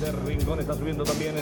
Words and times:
De 0.00 0.10
Rincón 0.12 0.58
está 0.58 0.72
subiendo 0.72 1.04
también. 1.04 1.34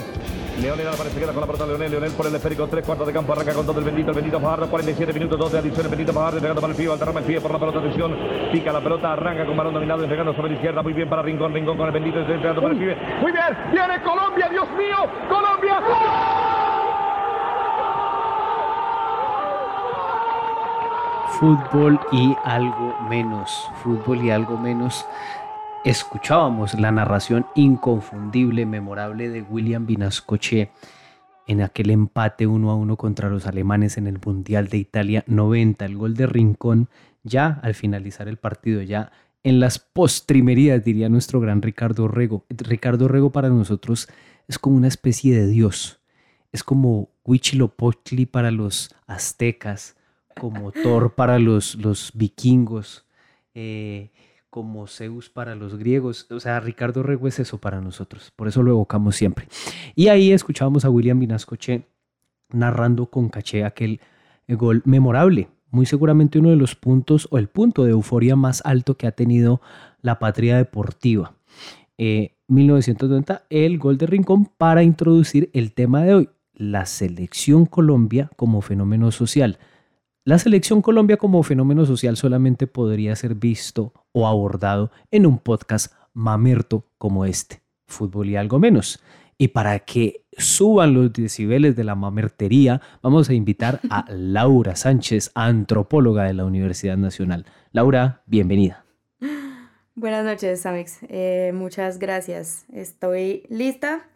Leonel 0.61 0.89
Álvarez 0.89 1.13
se 1.13 1.19
queda 1.21 1.31
con 1.31 1.39
la 1.39 1.47
pelota. 1.47 1.65
Leonel, 1.65 1.91
Leonel 1.91 2.11
por 2.11 2.27
el 2.27 2.35
esférico. 2.35 2.67
Tres 2.67 2.85
cuartos 2.85 3.07
de 3.07 3.13
campo. 3.13 3.31
Arranca 3.31 3.53
con 3.53 3.65
todo 3.65 3.79
el 3.79 3.85
bendito. 3.85 4.09
El 4.09 4.15
bendito 4.15 4.37
Fajardo. 4.37 4.69
47 4.69 5.13
minutos. 5.13 5.39
Dos 5.39 5.51
de 5.53 5.59
adición. 5.59 5.85
El 5.85 5.89
bendito 5.89 6.11
Fajardo 6.11 6.37
entregando 6.39 6.59
para 6.59 6.71
el 6.73 6.77
pie. 6.77 6.91
Alterrama 6.91 7.21
el 7.21 7.25
pie 7.25 7.39
por 7.39 7.51
la 7.51 7.59
pelota. 7.59 7.79
Atención. 7.79 8.17
Pica 8.51 8.73
la 8.73 8.81
pelota. 8.81 9.13
Arranca 9.13 9.45
con 9.45 9.55
balón 9.55 9.73
dominado. 9.73 10.03
Entregando 10.03 10.33
sobre 10.33 10.49
la 10.49 10.55
izquierda. 10.55 10.83
Muy 10.83 10.91
bien 10.91 11.07
para 11.07 11.21
Rincón. 11.21 11.53
Rincón 11.53 11.77
con 11.77 11.87
el 11.87 11.93
bendito. 11.93 12.19
Entregando 12.19 12.61
para 12.61 12.73
el 12.73 12.79
pibe. 12.79 12.97
Muy 13.21 13.31
bien. 13.31 13.57
Viene 13.71 14.01
Colombia. 14.03 14.49
Dios 14.49 14.69
mío. 14.71 14.97
Colombia. 15.29 15.81
Fútbol 21.39 21.97
y 22.11 22.35
algo 22.43 22.93
menos. 23.09 23.71
Fútbol 23.81 24.21
y 24.25 24.31
algo 24.31 24.57
menos 24.57 25.05
escuchábamos 25.85 26.79
la 26.79 26.91
narración 26.91 27.45
inconfundible, 27.55 28.65
memorable 28.65 29.29
de 29.29 29.41
William 29.41 29.85
Vinascoche 29.85 30.71
en 31.47 31.61
aquel 31.61 31.89
empate 31.89 32.45
uno 32.47 32.69
a 32.69 32.75
uno 32.75 32.97
contra 32.97 33.29
los 33.29 33.47
alemanes 33.47 33.97
en 33.97 34.07
el 34.07 34.19
Mundial 34.23 34.67
de 34.67 34.77
Italia 34.77 35.23
90, 35.27 35.85
el 35.85 35.97
gol 35.97 36.15
de 36.15 36.27
Rincón 36.27 36.89
ya 37.23 37.59
al 37.63 37.75
finalizar 37.75 38.27
el 38.27 38.37
partido, 38.37 38.81
ya 38.81 39.11
en 39.43 39.59
las 39.59 39.79
postrimerías, 39.79 40.83
diría 40.83 41.09
nuestro 41.09 41.39
gran 41.39 41.61
Ricardo 41.61 42.07
Rego. 42.07 42.45
Ricardo 42.49 43.07
Rego 43.07 43.31
para 43.31 43.49
nosotros 43.49 44.09
es 44.47 44.59
como 44.59 44.75
una 44.75 44.87
especie 44.87 45.33
de 45.33 45.47
dios, 45.47 46.01
es 46.51 46.63
como 46.63 47.09
Huitzilopochtli 47.23 48.25
para 48.25 48.51
los 48.51 48.95
aztecas, 49.07 49.95
como 50.39 50.71
Thor 50.71 51.15
para 51.15 51.39
los, 51.39 51.75
los 51.75 52.11
vikingos. 52.13 53.05
Eh, 53.53 54.11
como 54.49 54.87
Zeus 54.87 55.29
para 55.29 55.55
los 55.55 55.77
griegos. 55.77 56.27
O 56.31 56.39
sea, 56.39 56.59
Ricardo 56.59 57.03
Rego 57.03 57.27
es 57.27 57.39
eso 57.39 57.59
para 57.59 57.81
nosotros. 57.81 58.31
Por 58.35 58.47
eso 58.47 58.63
lo 58.63 58.71
evocamos 58.71 59.15
siempre. 59.15 59.47
Y 59.95 60.07
ahí 60.07 60.31
escuchábamos 60.31 60.85
a 60.85 60.89
William 60.89 61.19
Vinascoche 61.19 61.87
narrando 62.51 63.07
con 63.07 63.29
caché 63.29 63.63
aquel 63.63 64.01
eh, 64.47 64.55
gol 64.55 64.81
memorable. 64.85 65.49
Muy 65.71 65.85
seguramente 65.85 66.39
uno 66.39 66.49
de 66.49 66.55
los 66.55 66.75
puntos 66.75 67.27
o 67.31 67.37
el 67.37 67.47
punto 67.47 67.83
de 67.83 67.91
euforia 67.91 68.35
más 68.35 68.61
alto 68.65 68.97
que 68.97 69.05
ha 69.05 69.11
tenido 69.11 69.61
la 70.01 70.17
patria 70.17 70.57
deportiva. 70.57 71.35
1990, 71.97 73.43
eh, 73.49 73.65
el 73.65 73.77
gol 73.77 73.97
de 73.97 74.07
Rincón 74.07 74.45
para 74.45 74.83
introducir 74.83 75.49
el 75.53 75.73
tema 75.73 76.03
de 76.03 76.15
hoy, 76.15 76.29
la 76.53 76.85
selección 76.85 77.65
Colombia 77.65 78.31
como 78.35 78.61
fenómeno 78.61 79.11
social. 79.11 79.59
La 80.29 80.37
selección 80.37 80.83
Colombia 80.83 81.17
como 81.17 81.41
fenómeno 81.41 81.87
social 81.87 82.15
solamente 82.15 82.67
podría 82.67 83.15
ser 83.15 83.33
visto 83.33 83.93
o 84.11 84.27
abordado 84.27 84.91
en 85.09 85.25
un 85.25 85.39
podcast 85.39 85.91
mamerto 86.13 86.85
como 86.99 87.25
este, 87.25 87.63
Fútbol 87.87 88.29
y 88.29 88.35
algo 88.35 88.59
menos. 88.59 89.01
Y 89.39 89.47
para 89.47 89.79
que 89.79 90.27
suban 90.37 90.93
los 90.93 91.11
decibeles 91.13 91.75
de 91.75 91.83
la 91.83 91.95
mamertería, 91.95 92.79
vamos 93.01 93.27
a 93.31 93.33
invitar 93.33 93.79
a 93.89 94.05
Laura 94.11 94.75
Sánchez, 94.75 95.31
antropóloga 95.33 96.25
de 96.25 96.35
la 96.35 96.45
Universidad 96.45 96.95
Nacional. 96.95 97.47
Laura, 97.71 98.21
bienvenida. 98.27 98.85
Buenas 99.95 100.25
noches, 100.25 100.63
Amix. 100.67 100.99
Eh, 101.09 101.53
muchas 101.55 101.97
gracias. 101.97 102.67
Estoy 102.71 103.47
lista 103.49 104.07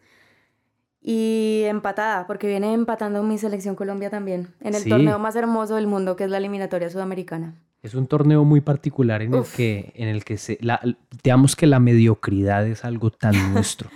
y 1.06 1.64
empatada, 1.66 2.26
porque 2.26 2.46
viene 2.46 2.72
empatando 2.72 3.22
mi 3.22 3.36
selección 3.36 3.74
Colombia 3.74 4.08
también, 4.08 4.48
en 4.60 4.74
el 4.74 4.88
torneo 4.88 5.18
más 5.18 5.36
hermoso 5.36 5.74
del 5.76 5.86
mundo, 5.86 6.16
que 6.16 6.24
es 6.24 6.30
la 6.30 6.38
eliminatoria 6.38 6.88
sudamericana. 6.88 7.54
Es 7.82 7.94
un 7.94 8.06
torneo 8.06 8.44
muy 8.44 8.62
particular 8.62 9.20
en 9.20 9.34
el 9.34 9.44
que, 9.44 9.92
en 9.96 10.08
el 10.08 10.24
que 10.24 10.38
se, 10.38 10.56
la, 10.62 10.80
digamos 11.22 11.56
que 11.56 11.66
la 11.66 11.78
mediocridad 11.78 12.66
es 12.66 12.86
algo 12.86 13.10
tan 13.10 13.34
nuestro. 13.52 13.90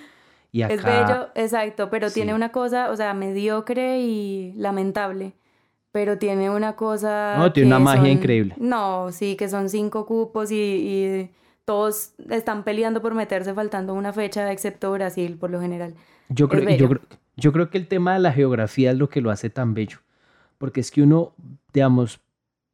Y 0.52 0.60
acá, 0.60 0.74
es 0.74 0.82
bello, 0.82 1.28
exacto, 1.34 1.88
pero 1.88 2.10
tiene 2.10 2.34
una 2.34 2.52
cosa, 2.52 2.90
o 2.90 2.96
sea, 2.96 3.14
mediocre 3.14 4.00
y 4.00 4.52
lamentable, 4.56 5.32
pero 5.92 6.18
tiene 6.18 6.50
una 6.50 6.76
cosa... 6.76 7.36
No, 7.38 7.50
tiene 7.54 7.68
una 7.68 7.78
magia 7.78 8.10
increíble. 8.10 8.54
No, 8.58 9.12
sí, 9.12 9.34
que 9.34 9.48
son 9.48 9.70
cinco 9.70 10.04
cupos 10.04 10.50
y, 10.50 10.56
y 10.56 11.30
todos 11.64 12.12
están 12.28 12.64
peleando 12.64 13.00
por 13.00 13.14
meterse 13.14 13.54
faltando 13.54 13.94
una 13.94 14.12
fecha, 14.12 14.52
excepto 14.52 14.92
Brasil, 14.92 15.38
por 15.38 15.48
lo 15.48 15.58
general. 15.58 15.94
Yo 16.28 16.48
creo, 16.48 16.68
yo, 16.76 16.88
yo 17.36 17.52
creo 17.52 17.70
que 17.70 17.78
el 17.78 17.88
tema 17.88 18.14
de 18.14 18.20
la 18.20 18.32
geografía 18.32 18.90
es 18.90 18.98
lo 18.98 19.08
que 19.08 19.20
lo 19.20 19.30
hace 19.30 19.50
tan 19.50 19.74
bello. 19.74 19.98
Porque 20.58 20.80
es 20.80 20.90
que 20.90 21.02
uno, 21.02 21.34
digamos, 21.72 22.20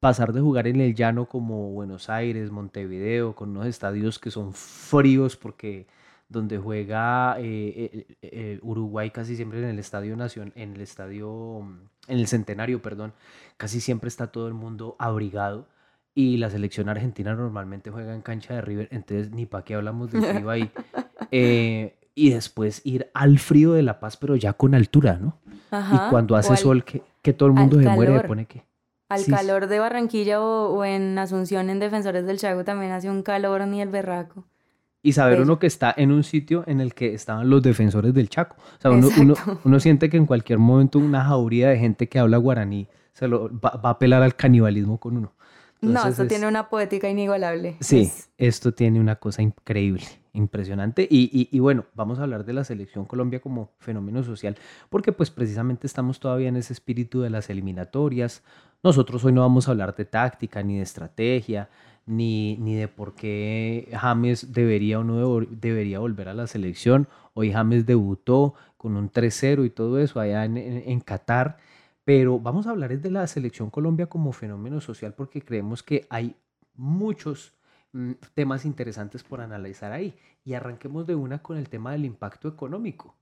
pasar 0.04 0.34
de 0.34 0.40
jugar 0.42 0.66
en 0.66 0.82
el 0.82 0.94
llano 0.94 1.26
como 1.30 1.70
Buenos 1.70 2.10
Aires, 2.10 2.50
Montevideo, 2.50 3.34
con 3.34 3.50
unos 3.50 3.66
estadios 3.66 4.18
que 4.18 4.30
son 4.30 4.52
fríos 4.52 5.34
porque 5.34 5.86
donde 6.28 6.58
juega 6.58 7.36
eh, 7.38 7.90
eh, 7.92 8.06
eh, 8.20 8.58
Uruguay 8.60 9.10
casi 9.10 9.34
siempre 9.34 9.60
en 9.60 9.64
el 9.64 9.78
estadio 9.78 10.14
nación, 10.14 10.52
en 10.56 10.74
el 10.74 10.82
estadio, 10.82 11.60
en 12.06 12.18
el 12.18 12.26
centenario, 12.26 12.82
perdón, 12.82 13.14
casi 13.56 13.80
siempre 13.80 14.08
está 14.08 14.26
todo 14.26 14.46
el 14.46 14.52
mundo 14.52 14.94
abrigado 14.98 15.68
y 16.14 16.36
la 16.36 16.50
selección 16.50 16.90
argentina 16.90 17.34
normalmente 17.34 17.90
juega 17.90 18.14
en 18.14 18.20
cancha 18.20 18.52
de 18.54 18.60
River, 18.60 18.88
entonces 18.90 19.30
ni 19.30 19.46
para 19.46 19.64
qué 19.64 19.74
hablamos 19.74 20.12
de 20.12 20.20
frío 20.34 20.50
ahí. 20.50 20.70
Y 22.14 22.30
después 22.30 22.80
ir 22.84 23.10
al 23.14 23.38
frío 23.38 23.72
de 23.72 23.82
La 23.82 24.00
Paz, 24.00 24.16
pero 24.16 24.36
ya 24.36 24.52
con 24.52 24.74
altura, 24.74 25.18
¿no? 25.20 25.38
y 25.72 26.10
cuando 26.10 26.36
hace 26.36 26.56
sol, 26.56 26.84
que, 26.84 27.02
que, 27.20 27.32
todo 27.32 27.48
el 27.48 27.54
mundo 27.54 27.80
se 27.80 27.88
muere, 27.88 28.20
pone 28.20 28.46
que... 28.46 28.64
Al 29.08 29.24
calor 29.26 29.66
de 29.66 29.78
Barranquilla 29.80 30.40
o, 30.40 30.84
en 30.84 31.18
Asunción, 31.18 31.68
en 31.68 31.78
Defensores 31.78 32.26
del 32.26 32.38
Chago, 32.38 32.64
también 32.64 32.92
hace 32.92 33.10
un 33.10 33.22
calor 33.22 33.66
ni 33.66 33.82
el 33.82 33.88
berraco. 33.88 34.44
Y 35.02 35.12
saber 35.12 35.40
uno 35.40 35.58
que 35.58 35.66
está 35.66 35.92
en 35.94 36.12
un 36.12 36.24
sitio 36.24 36.64
en 36.66 36.80
el 36.80 36.94
que 36.94 37.12
estaban 37.12 37.50
los 37.50 37.62
defensores 37.62 38.14
del 38.14 38.30
Chaco. 38.30 38.56
O 38.78 38.80
sea, 38.80 38.90
uno, 38.90 39.34
uno, 39.64 39.80
siente 39.80 40.08
que 40.08 40.16
en 40.16 40.24
cualquier 40.24 40.58
momento 40.58 40.98
una 40.98 41.24
jauría 41.24 41.68
de 41.68 41.78
gente 41.78 42.08
que 42.08 42.18
habla 42.18 42.38
guaraní 42.38 42.88
se 43.12 43.28
lo, 43.28 43.50
va, 43.60 43.80
a 43.82 43.90
apelar 43.90 44.22
al 44.22 44.34
canibalismo 44.34 44.98
con 44.98 45.18
uno. 45.18 45.34
no, 45.82 46.06
esto 46.08 46.26
tiene 46.26 46.48
una 46.48 46.70
poética 46.70 47.08
inigualable. 47.10 47.76
Sí, 47.80 48.10
esto 48.38 48.72
tiene 48.72 48.98
una 48.98 49.16
cosa 49.16 49.42
increíble 49.42 50.04
impresionante. 50.34 51.06
Y, 51.10 51.58
bueno, 51.60 51.86
vamos 51.94 52.18
a 52.18 52.24
hablar 52.24 52.44
de 52.44 52.52
la 52.52 52.64
selección 52.64 53.06
Colombia 53.06 53.40
como 53.40 53.70
fenómeno 53.78 54.22
social, 54.22 54.56
porque 54.90 55.12
pues 55.12 55.30
precisamente 55.30 55.86
estamos 55.86 56.20
todavía 56.20 56.48
en 56.48 56.56
ese 56.56 56.74
espíritu 56.74 57.22
de 57.22 57.30
las 57.30 57.48
eliminatorias. 57.48 58.42
Nosotros 58.82 59.24
hoy 59.24 59.32
no 59.32 59.40
vamos 59.40 59.66
a 59.66 59.70
hablar 59.70 59.96
de 59.96 60.04
táctica, 60.04 60.62
ni 60.62 60.76
de 60.76 60.82
estrategia, 60.82 61.70
ni, 62.04 62.58
ni 62.58 62.74
de 62.74 62.88
por 62.88 63.14
qué 63.14 63.88
James 63.98 64.52
debería 64.52 64.98
o 64.98 65.04
no 65.04 65.40
debería 65.40 66.00
volver 66.00 66.28
a 66.28 66.34
la 66.34 66.46
selección. 66.46 67.08
Hoy 67.32 67.52
James 67.52 67.86
debutó 67.86 68.54
con 68.76 68.96
un 68.96 69.10
3-0 69.10 69.64
y 69.64 69.70
todo 69.70 69.98
eso 69.98 70.20
allá 70.20 70.44
en, 70.44 70.58
en 70.58 71.00
Qatar. 71.00 71.56
Pero 72.04 72.38
vamos 72.38 72.66
a 72.66 72.70
hablar 72.70 72.98
de 72.98 73.10
la 73.10 73.26
selección 73.26 73.70
Colombia 73.70 74.06
como 74.06 74.32
fenómeno 74.32 74.80
social 74.82 75.14
porque 75.14 75.40
creemos 75.40 75.82
que 75.82 76.06
hay 76.10 76.36
muchos 76.74 77.54
temas 78.34 78.64
interesantes 78.64 79.22
por 79.22 79.40
analizar 79.40 79.92
ahí. 79.92 80.14
Y 80.44 80.54
arranquemos 80.54 81.06
de 81.06 81.14
una 81.14 81.42
con 81.42 81.56
el 81.56 81.68
tema 81.68 81.92
del 81.92 82.04
impacto 82.04 82.48
económico. 82.48 83.16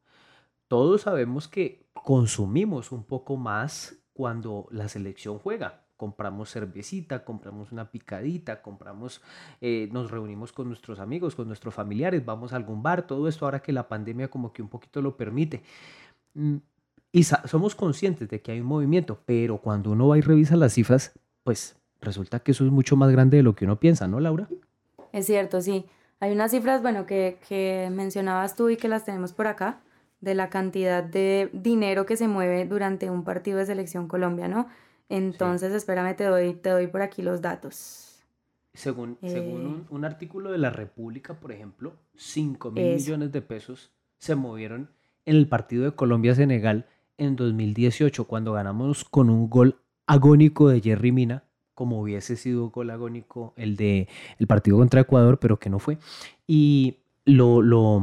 Todos 0.68 1.02
sabemos 1.02 1.48
que 1.48 1.86
consumimos 1.92 2.92
un 2.92 3.04
poco 3.04 3.36
más 3.36 3.96
cuando 4.12 4.68
la 4.70 4.88
selección 4.88 5.38
juega. 5.38 5.84
Compramos 5.96 6.50
cervecita, 6.50 7.24
compramos 7.24 7.70
una 7.70 7.90
picadita, 7.90 8.60
compramos, 8.62 9.20
eh, 9.60 9.88
nos 9.92 10.10
reunimos 10.10 10.52
con 10.52 10.66
nuestros 10.66 10.98
amigos, 10.98 11.34
con 11.34 11.46
nuestros 11.46 11.74
familiares, 11.74 12.24
vamos 12.24 12.52
a 12.52 12.56
algún 12.56 12.82
bar, 12.82 13.06
todo 13.06 13.28
esto 13.28 13.44
ahora 13.44 13.60
que 13.60 13.72
la 13.72 13.86
pandemia 13.86 14.28
como 14.28 14.52
que 14.52 14.62
un 14.62 14.68
poquito 14.68 15.00
lo 15.00 15.16
permite. 15.16 15.62
Mm, 16.34 16.56
y 17.12 17.24
somos 17.24 17.74
conscientes 17.74 18.28
de 18.30 18.40
que 18.40 18.52
hay 18.52 18.60
un 18.60 18.66
movimiento, 18.66 19.20
pero 19.26 19.58
cuando 19.58 19.90
uno 19.90 20.08
va 20.08 20.18
y 20.18 20.22
revisa 20.22 20.56
las 20.56 20.72
cifras, 20.72 21.12
pues 21.44 21.76
resulta 22.02 22.40
que 22.40 22.52
eso 22.52 22.66
es 22.66 22.70
mucho 22.70 22.96
más 22.96 23.10
grande 23.10 23.38
de 23.38 23.42
lo 23.42 23.54
que 23.54 23.64
uno 23.64 23.80
piensa, 23.80 24.06
¿no, 24.06 24.20
Laura? 24.20 24.48
Es 25.12 25.26
cierto, 25.26 25.60
sí. 25.60 25.86
Hay 26.20 26.32
unas 26.32 26.50
cifras, 26.50 26.82
bueno, 26.82 27.06
que, 27.06 27.38
que 27.48 27.88
mencionabas 27.90 28.54
tú 28.54 28.68
y 28.68 28.76
que 28.76 28.88
las 28.88 29.04
tenemos 29.04 29.32
por 29.32 29.46
acá, 29.46 29.80
de 30.20 30.34
la 30.34 30.50
cantidad 30.50 31.02
de 31.02 31.50
dinero 31.52 32.06
que 32.06 32.16
se 32.16 32.28
mueve 32.28 32.64
durante 32.64 33.10
un 33.10 33.24
partido 33.24 33.58
de 33.58 33.66
selección 33.66 34.06
Colombia, 34.06 34.46
¿no? 34.48 34.68
Entonces, 35.08 35.72
espérame, 35.72 36.14
te 36.16 36.24
doy, 36.24 36.54
te 36.54 36.70
doy 36.70 36.86
por 36.86 37.02
aquí 37.02 37.22
los 37.22 37.42
datos. 37.42 38.22
Según, 38.72 39.18
según 39.20 39.66
un, 39.66 39.80
eh, 39.80 39.84
un, 39.90 40.04
artículo 40.04 40.50
de 40.50 40.58
la 40.58 40.70
República, 40.70 41.34
por 41.34 41.52
ejemplo, 41.52 41.96
5 42.16 42.70
mil 42.70 42.94
millones 42.94 43.30
de 43.30 43.42
pesos 43.42 43.92
se 44.16 44.34
movieron 44.34 44.88
en 45.26 45.36
el 45.36 45.48
partido 45.48 45.84
de 45.84 45.92
Colombia-Senegal 45.92 46.86
en 47.18 47.36
2018, 47.36 48.24
cuando 48.26 48.52
ganamos 48.52 49.04
con 49.04 49.28
un 49.28 49.50
gol 49.50 49.80
agónico 50.06 50.68
de 50.68 50.80
Jerry 50.80 51.12
Mina 51.12 51.44
como 51.74 52.00
hubiese 52.00 52.36
sido 52.36 52.70
gol 52.70 52.90
agónico 52.90 53.54
el 53.56 53.76
de 53.76 54.08
el 54.38 54.46
partido 54.46 54.78
contra 54.78 55.00
Ecuador, 55.00 55.38
pero 55.38 55.58
que 55.58 55.70
no 55.70 55.78
fue. 55.78 55.98
Y 56.46 56.98
lo, 57.24 57.62
lo 57.62 58.02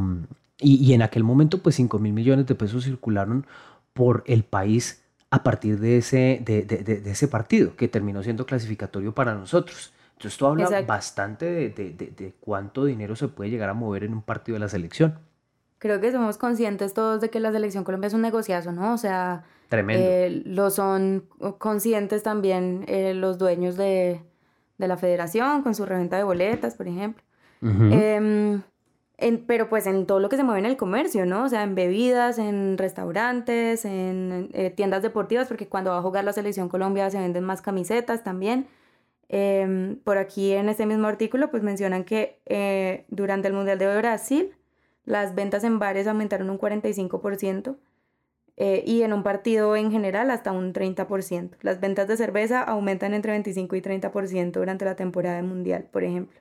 y, 0.62 0.94
en 0.94 1.01
aquel 1.01 1.24
momento, 1.24 1.62
pues 1.62 1.75
5 1.75 2.00
mil 2.00 2.13
millones 2.13 2.45
de 2.45 2.56
pesos 2.56 2.83
circularon 2.83 3.45
por 3.94 4.24
el 4.27 4.44
país 4.44 5.04
a 5.31 5.44
partir 5.44 5.80
de 5.80 5.98
ese, 5.98 6.42
de, 6.44 6.63
de, 6.63 7.12
ese 7.12 7.27
partido, 7.27 7.75
que 7.75 7.88
terminó 7.88 8.24
siendo 8.24 8.45
clasificatorio 8.45 9.13
para 9.13 9.36
nosotros. 9.36 9.94
Entonces 10.13 10.33
esto 10.33 10.48
habla 10.48 10.81
bastante 10.81 11.45
de, 11.45 11.69
de, 11.69 12.33
cuánto 12.42 12.83
dinero 12.83 13.16
se 13.16 13.30
puede 13.30 13.50
llegar 13.50 13.69
a 13.69 13.74
mover 13.74 14.04
en 14.04 14.13
un 14.13 14.21
partido 14.21 14.56
de 14.56 14.60
la 14.60 14.69
selección. 14.69 15.19
Creo 15.79 15.99
que 15.99 16.11
somos 16.11 16.37
conscientes 16.37 16.93
todos 16.93 17.21
de 17.21 17.29
que 17.29 17.39
la 17.39 17.51
selección 17.51 17.83
Colombia 17.83 18.07
es 18.07 18.13
un 18.13 18.21
negociazo, 18.21 18.71
¿no? 18.71 18.93
O 18.93 18.97
sea, 18.97 19.43
Tremendo. 19.69 20.03
Eh, 20.03 20.41
lo 20.45 20.71
son 20.71 21.25
conscientes 21.59 22.23
también 22.23 22.85
eh, 22.87 23.13
los 23.13 23.37
dueños 23.37 23.77
de, 23.77 24.19
de, 24.79 24.87
la 24.87 24.97
federación 24.97 25.61
con 25.61 25.75
su 25.75 25.85
reventa 25.85 26.17
de 26.17 26.23
boletas, 26.23 26.75
por 26.75 26.87
ejemplo. 26.87 27.23
Em, 27.61 28.61
en, 29.17 29.45
pero 29.45 29.69
pues 29.69 29.85
en 29.85 30.05
todo 30.05 30.19
lo 30.19 30.29
que 30.29 30.37
se 30.37 30.43
mueve 30.43 30.59
en 30.59 30.65
el 30.65 30.75
comercio, 30.75 31.25
¿no? 31.25 31.43
O 31.43 31.49
sea, 31.49 31.63
en 31.63 31.75
bebidas, 31.75 32.39
en 32.39 32.77
restaurantes, 32.77 33.85
en 33.85 34.49
eh, 34.53 34.71
tiendas 34.71 35.03
deportivas, 35.03 35.47
porque 35.47 35.67
cuando 35.67 35.91
va 35.91 35.97
a 35.97 36.01
jugar 36.01 36.23
la 36.23 36.33
selección 36.33 36.67
Colombia 36.67 37.09
se 37.11 37.19
venden 37.19 37.43
más 37.43 37.61
camisetas 37.61 38.23
también. 38.23 38.67
Em, 39.27 39.97
por 39.97 40.17
aquí 40.17 40.53
en 40.53 40.69
este 40.69 40.87
mismo 40.87 41.07
artículo 41.07 41.51
pues 41.51 41.61
mencionan 41.61 42.03
que 42.03 43.05
durante 43.09 43.47
el 43.49 43.53
Mundial 43.53 43.77
de 43.77 43.95
Brasil 43.95 44.55
las 45.09 45.33
ventas 45.33 45.63
en 45.63 45.79
bares 45.79 46.07
aumentaron 46.07 46.51
un 46.51 46.59
45%. 46.59 47.77
Eh, 48.61 48.83
y 48.85 49.03
en 49.03 49.13
un 49.13 49.23
partido 49.23 49.77
en 49.77 49.89
general 49.89 50.29
hasta 50.29 50.51
un 50.51 50.73
30%. 50.73 51.56
Las 51.61 51.79
ventas 51.79 52.09
de 52.09 52.17
cerveza 52.17 52.61
aumentan 52.61 53.13
entre 53.13 53.31
25 53.31 53.75
y 53.77 53.81
30% 53.81 54.51
durante 54.51 54.83
la 54.83 54.95
temporada 54.95 55.41
mundial, 55.41 55.88
por 55.91 56.03
ejemplo. 56.03 56.38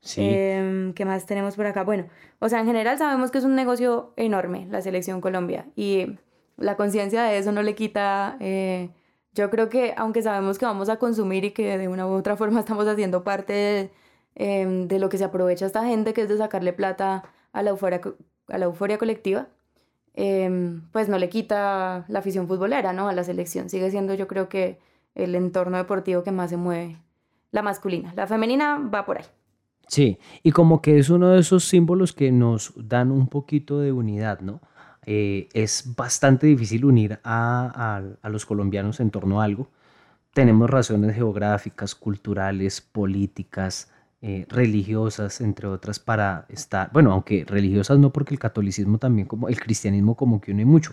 Sí. 0.00 0.22
Em, 0.24 0.94
¿Qué 0.94 1.04
más 1.04 1.26
tenemos 1.26 1.56
por 1.56 1.66
acá? 1.66 1.82
Bueno, 1.82 2.06
o 2.38 2.48
sea, 2.48 2.60
en 2.60 2.66
general 2.66 2.96
sabemos 2.96 3.32
que 3.32 3.38
es 3.38 3.44
un 3.44 3.56
negocio 3.56 4.14
enorme 4.16 4.68
la 4.70 4.80
selección 4.80 5.20
Colombia 5.20 5.66
y 5.74 6.16
la 6.56 6.76
conciencia 6.76 7.24
de 7.24 7.38
eso 7.38 7.50
no 7.50 7.62
le 7.62 7.74
quita, 7.74 8.36
eh, 8.40 8.90
yo 9.34 9.50
creo 9.50 9.68
que 9.68 9.94
aunque 9.96 10.22
sabemos 10.22 10.58
que 10.58 10.64
vamos 10.64 10.88
a 10.88 10.98
consumir 10.98 11.44
y 11.44 11.50
que 11.50 11.76
de 11.76 11.88
una 11.88 12.06
u 12.06 12.12
otra 12.12 12.36
forma 12.36 12.60
estamos 12.60 12.86
haciendo 12.86 13.24
parte 13.24 13.52
de, 13.52 13.90
em, 14.36 14.86
de 14.86 14.98
lo 15.00 15.08
que 15.08 15.18
se 15.18 15.24
aprovecha 15.24 15.66
esta 15.66 15.84
gente, 15.84 16.14
que 16.14 16.22
es 16.22 16.28
de 16.28 16.38
sacarle 16.38 16.72
plata 16.72 17.24
a 17.52 17.62
la 17.62 17.70
euforia, 17.70 18.00
a 18.48 18.58
la 18.58 18.64
euforia 18.64 18.98
colectiva, 18.98 19.48
Em, 20.14 20.82
pues 20.90 21.08
no 21.08 21.18
le 21.18 21.28
quita 21.28 22.04
la 22.08 22.18
afición 22.18 22.48
futbolera, 22.48 22.92
¿no? 22.92 23.08
A 23.08 23.12
la 23.12 23.24
selección. 23.24 23.70
Sigue 23.70 23.90
siendo 23.90 24.14
yo 24.14 24.26
creo 24.26 24.48
que 24.48 24.78
el 25.14 25.34
entorno 25.34 25.76
deportivo 25.76 26.22
que 26.22 26.32
más 26.32 26.50
se 26.50 26.56
mueve, 26.56 26.96
la 27.52 27.62
masculina. 27.62 28.12
La 28.16 28.26
femenina 28.26 28.78
va 28.78 29.04
por 29.06 29.18
ahí. 29.18 29.24
Sí, 29.86 30.18
y 30.42 30.52
como 30.52 30.82
que 30.82 30.98
es 30.98 31.10
uno 31.10 31.30
de 31.30 31.40
esos 31.40 31.64
símbolos 31.64 32.12
que 32.12 32.30
nos 32.30 32.72
dan 32.76 33.10
un 33.10 33.28
poquito 33.28 33.80
de 33.80 33.92
unidad, 33.92 34.40
¿no? 34.40 34.60
Eh, 35.06 35.48
es 35.52 35.94
bastante 35.96 36.46
difícil 36.46 36.84
unir 36.84 37.18
a, 37.24 38.12
a, 38.22 38.28
los 38.28 38.46
colombianos 38.46 39.00
en 39.00 39.10
torno 39.10 39.40
a 39.40 39.44
algo. 39.44 39.68
Tenemos 40.32 40.70
razones 40.70 41.14
geográficas, 41.14 41.94
culturales, 41.94 42.80
políticas, 42.80 43.90
eh, 44.22 44.44
religiosas, 44.48 45.40
entre 45.40 45.66
otras, 45.66 45.98
para 45.98 46.44
estar, 46.50 46.90
bueno, 46.92 47.12
aunque 47.12 47.44
religiosas 47.46 47.98
no, 47.98 48.12
porque 48.12 48.34
el 48.34 48.38
catolicismo 48.38 48.98
también, 48.98 49.26
como 49.26 49.48
el 49.48 49.58
cristianismo 49.58 50.14
como 50.14 50.40
que 50.40 50.52
une 50.52 50.66
mucho, 50.66 50.92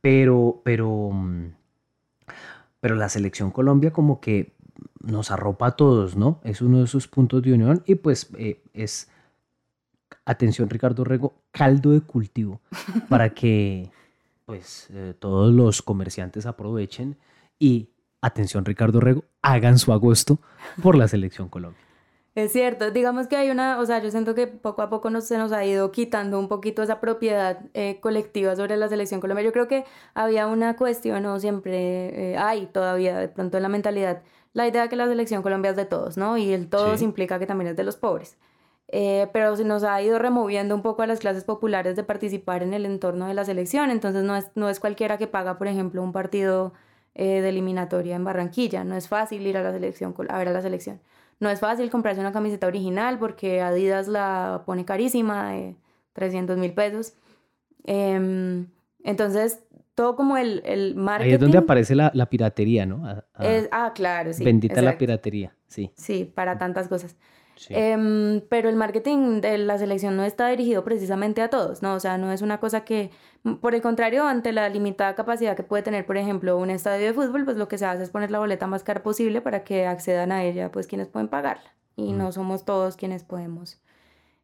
pero, 0.00 0.60
pero, 0.64 1.10
mm, 1.12 1.46
pero 2.80 2.94
la 2.94 3.08
selección 3.08 3.50
Colombia 3.50 3.92
como 3.92 4.20
que 4.20 4.54
nos 5.00 5.30
arropa 5.32 5.66
a 5.66 5.70
todos, 5.72 6.16
¿no? 6.16 6.40
Es 6.44 6.62
uno 6.62 6.80
de 6.80 6.86
sus 6.86 7.08
puntos 7.08 7.42
de 7.42 7.52
unión 7.52 7.82
y 7.84 7.96
pues 7.96 8.30
eh, 8.38 8.62
es, 8.74 9.08
atención 10.24 10.70
Ricardo 10.70 11.02
Rego, 11.02 11.34
caldo 11.50 11.90
de 11.90 12.00
cultivo 12.00 12.60
para 13.08 13.30
que 13.30 13.90
pues 14.46 14.88
eh, 14.92 15.14
todos 15.18 15.52
los 15.52 15.82
comerciantes 15.82 16.46
aprovechen 16.46 17.16
y, 17.58 17.90
atención 18.20 18.64
Ricardo 18.64 19.00
Rego, 19.00 19.24
hagan 19.42 19.78
su 19.78 19.92
agosto 19.92 20.38
por 20.80 20.96
la 20.96 21.08
selección 21.08 21.48
Colombia. 21.48 21.87
Es 22.38 22.52
cierto, 22.52 22.92
digamos 22.92 23.26
que 23.26 23.36
hay 23.36 23.50
una, 23.50 23.80
o 23.80 23.84
sea, 23.84 23.98
yo 24.00 24.12
siento 24.12 24.32
que 24.36 24.46
poco 24.46 24.82
a 24.82 24.88
poco 24.88 25.10
nos, 25.10 25.24
se 25.26 25.36
nos 25.38 25.50
ha 25.50 25.64
ido 25.64 25.90
quitando 25.90 26.38
un 26.38 26.46
poquito 26.46 26.84
esa 26.84 27.00
propiedad 27.00 27.58
eh, 27.74 27.98
colectiva 28.00 28.54
sobre 28.54 28.76
la 28.76 28.88
selección 28.88 29.20
Colombia. 29.20 29.44
Yo 29.44 29.50
creo 29.52 29.66
que 29.66 29.84
había 30.14 30.46
una 30.46 30.76
cuestión, 30.76 31.26
o 31.26 31.40
siempre 31.40 32.34
eh, 32.34 32.36
hay 32.36 32.66
todavía 32.66 33.18
de 33.18 33.26
pronto 33.26 33.56
en 33.56 33.64
la 33.64 33.68
mentalidad, 33.68 34.22
la 34.52 34.68
idea 34.68 34.82
de 34.82 34.88
que 34.88 34.94
la 34.94 35.08
selección 35.08 35.42
Colombia 35.42 35.72
es 35.72 35.76
de 35.76 35.84
todos, 35.84 36.16
¿no? 36.16 36.38
Y 36.38 36.52
el 36.52 36.68
todos 36.68 37.02
implica 37.02 37.40
que 37.40 37.46
también 37.46 37.70
es 37.70 37.76
de 37.76 37.82
los 37.82 37.96
pobres. 37.96 38.38
Eh, 38.86 39.28
pero 39.32 39.56
se 39.56 39.64
nos 39.64 39.82
ha 39.82 40.00
ido 40.00 40.20
removiendo 40.20 40.76
un 40.76 40.82
poco 40.82 41.02
a 41.02 41.08
las 41.08 41.18
clases 41.18 41.42
populares 41.42 41.96
de 41.96 42.04
participar 42.04 42.62
en 42.62 42.72
el 42.72 42.86
entorno 42.86 43.26
de 43.26 43.34
la 43.34 43.44
selección, 43.44 43.90
entonces 43.90 44.22
no 44.22 44.36
es, 44.36 44.48
no 44.54 44.68
es 44.68 44.78
cualquiera 44.78 45.18
que 45.18 45.26
paga, 45.26 45.58
por 45.58 45.66
ejemplo, 45.66 46.02
un 46.04 46.12
partido 46.12 46.72
de 47.14 47.48
eliminatoria 47.48 48.14
en 48.14 48.22
Barranquilla, 48.22 48.84
no 48.84 48.94
es 48.94 49.08
fácil 49.08 49.44
ir 49.44 49.56
a 49.56 49.62
la 49.64 49.72
selección, 49.72 50.14
a 50.28 50.38
ver 50.38 50.46
a 50.46 50.52
la 50.52 50.62
selección. 50.62 51.00
No 51.40 51.50
es 51.50 51.60
fácil 51.60 51.90
comprarse 51.90 52.20
una 52.20 52.32
camiseta 52.32 52.66
original 52.66 53.18
porque 53.18 53.60
Adidas 53.60 54.08
la 54.08 54.62
pone 54.66 54.84
carísima, 54.84 55.52
de 55.52 55.76
300 56.12 56.58
mil 56.58 56.72
pesos. 56.72 57.14
Em, 57.84 58.66
entonces, 59.04 59.60
todo 59.94 60.16
como 60.16 60.36
el, 60.36 60.62
el 60.64 60.94
marketing... 60.94 61.28
Ahí 61.28 61.34
es 61.34 61.40
donde 61.40 61.58
aparece 61.58 61.94
la, 61.94 62.10
la 62.14 62.26
piratería, 62.26 62.86
¿no? 62.86 63.02
ah, 63.70 63.92
claro, 63.94 64.32
sí. 64.32 64.44
Bendita 64.44 64.82
la 64.82 64.98
piratería, 64.98 65.54
sí. 65.66 65.92
Sí, 65.96 66.24
para 66.24 66.58
tantas 66.58 66.88
cosas. 66.88 67.16
Em, 67.70 68.40
pero 68.48 68.68
el 68.68 68.76
marketing 68.76 69.40
de 69.40 69.58
la 69.58 69.78
selección 69.78 70.16
no 70.16 70.24
está 70.24 70.48
dirigido 70.48 70.84
precisamente 70.84 71.42
a 71.42 71.50
todos, 71.50 71.82
¿no? 71.82 71.94
O 71.94 72.00
sea, 72.00 72.18
no 72.18 72.32
es 72.32 72.42
una 72.42 72.60
cosa 72.60 72.84
que, 72.84 73.10
mm, 73.42 73.54
por 73.54 73.74
el 73.74 73.82
contrario, 73.82 74.26
ante 74.26 74.52
la 74.52 74.68
limitada 74.68 75.14
capacidad 75.14 75.56
que 75.56 75.62
puede 75.62 75.82
tener, 75.82 76.06
por 76.06 76.16
ejemplo, 76.16 76.56
un 76.58 76.70
estadio 76.70 77.06
de 77.06 77.12
fútbol, 77.12 77.44
pues 77.44 77.56
lo 77.56 77.68
que 77.68 77.78
se 77.78 77.86
hace 77.86 78.02
es 78.04 78.10
poner 78.10 78.30
la 78.30 78.38
boleta 78.38 78.66
más 78.66 78.84
cara 78.84 79.02
posible 79.02 79.40
para 79.40 79.64
que 79.64 79.86
accedan 79.86 80.32
a 80.32 80.44
ella, 80.44 80.70
pues 80.70 80.86
quienes 80.86 81.08
pueden 81.08 81.28
pagarla. 81.28 81.74
Y 81.96 82.12
no 82.12 82.30
somos 82.32 82.64
todos 82.64 82.96
quienes 82.96 83.24
podemos. 83.24 83.80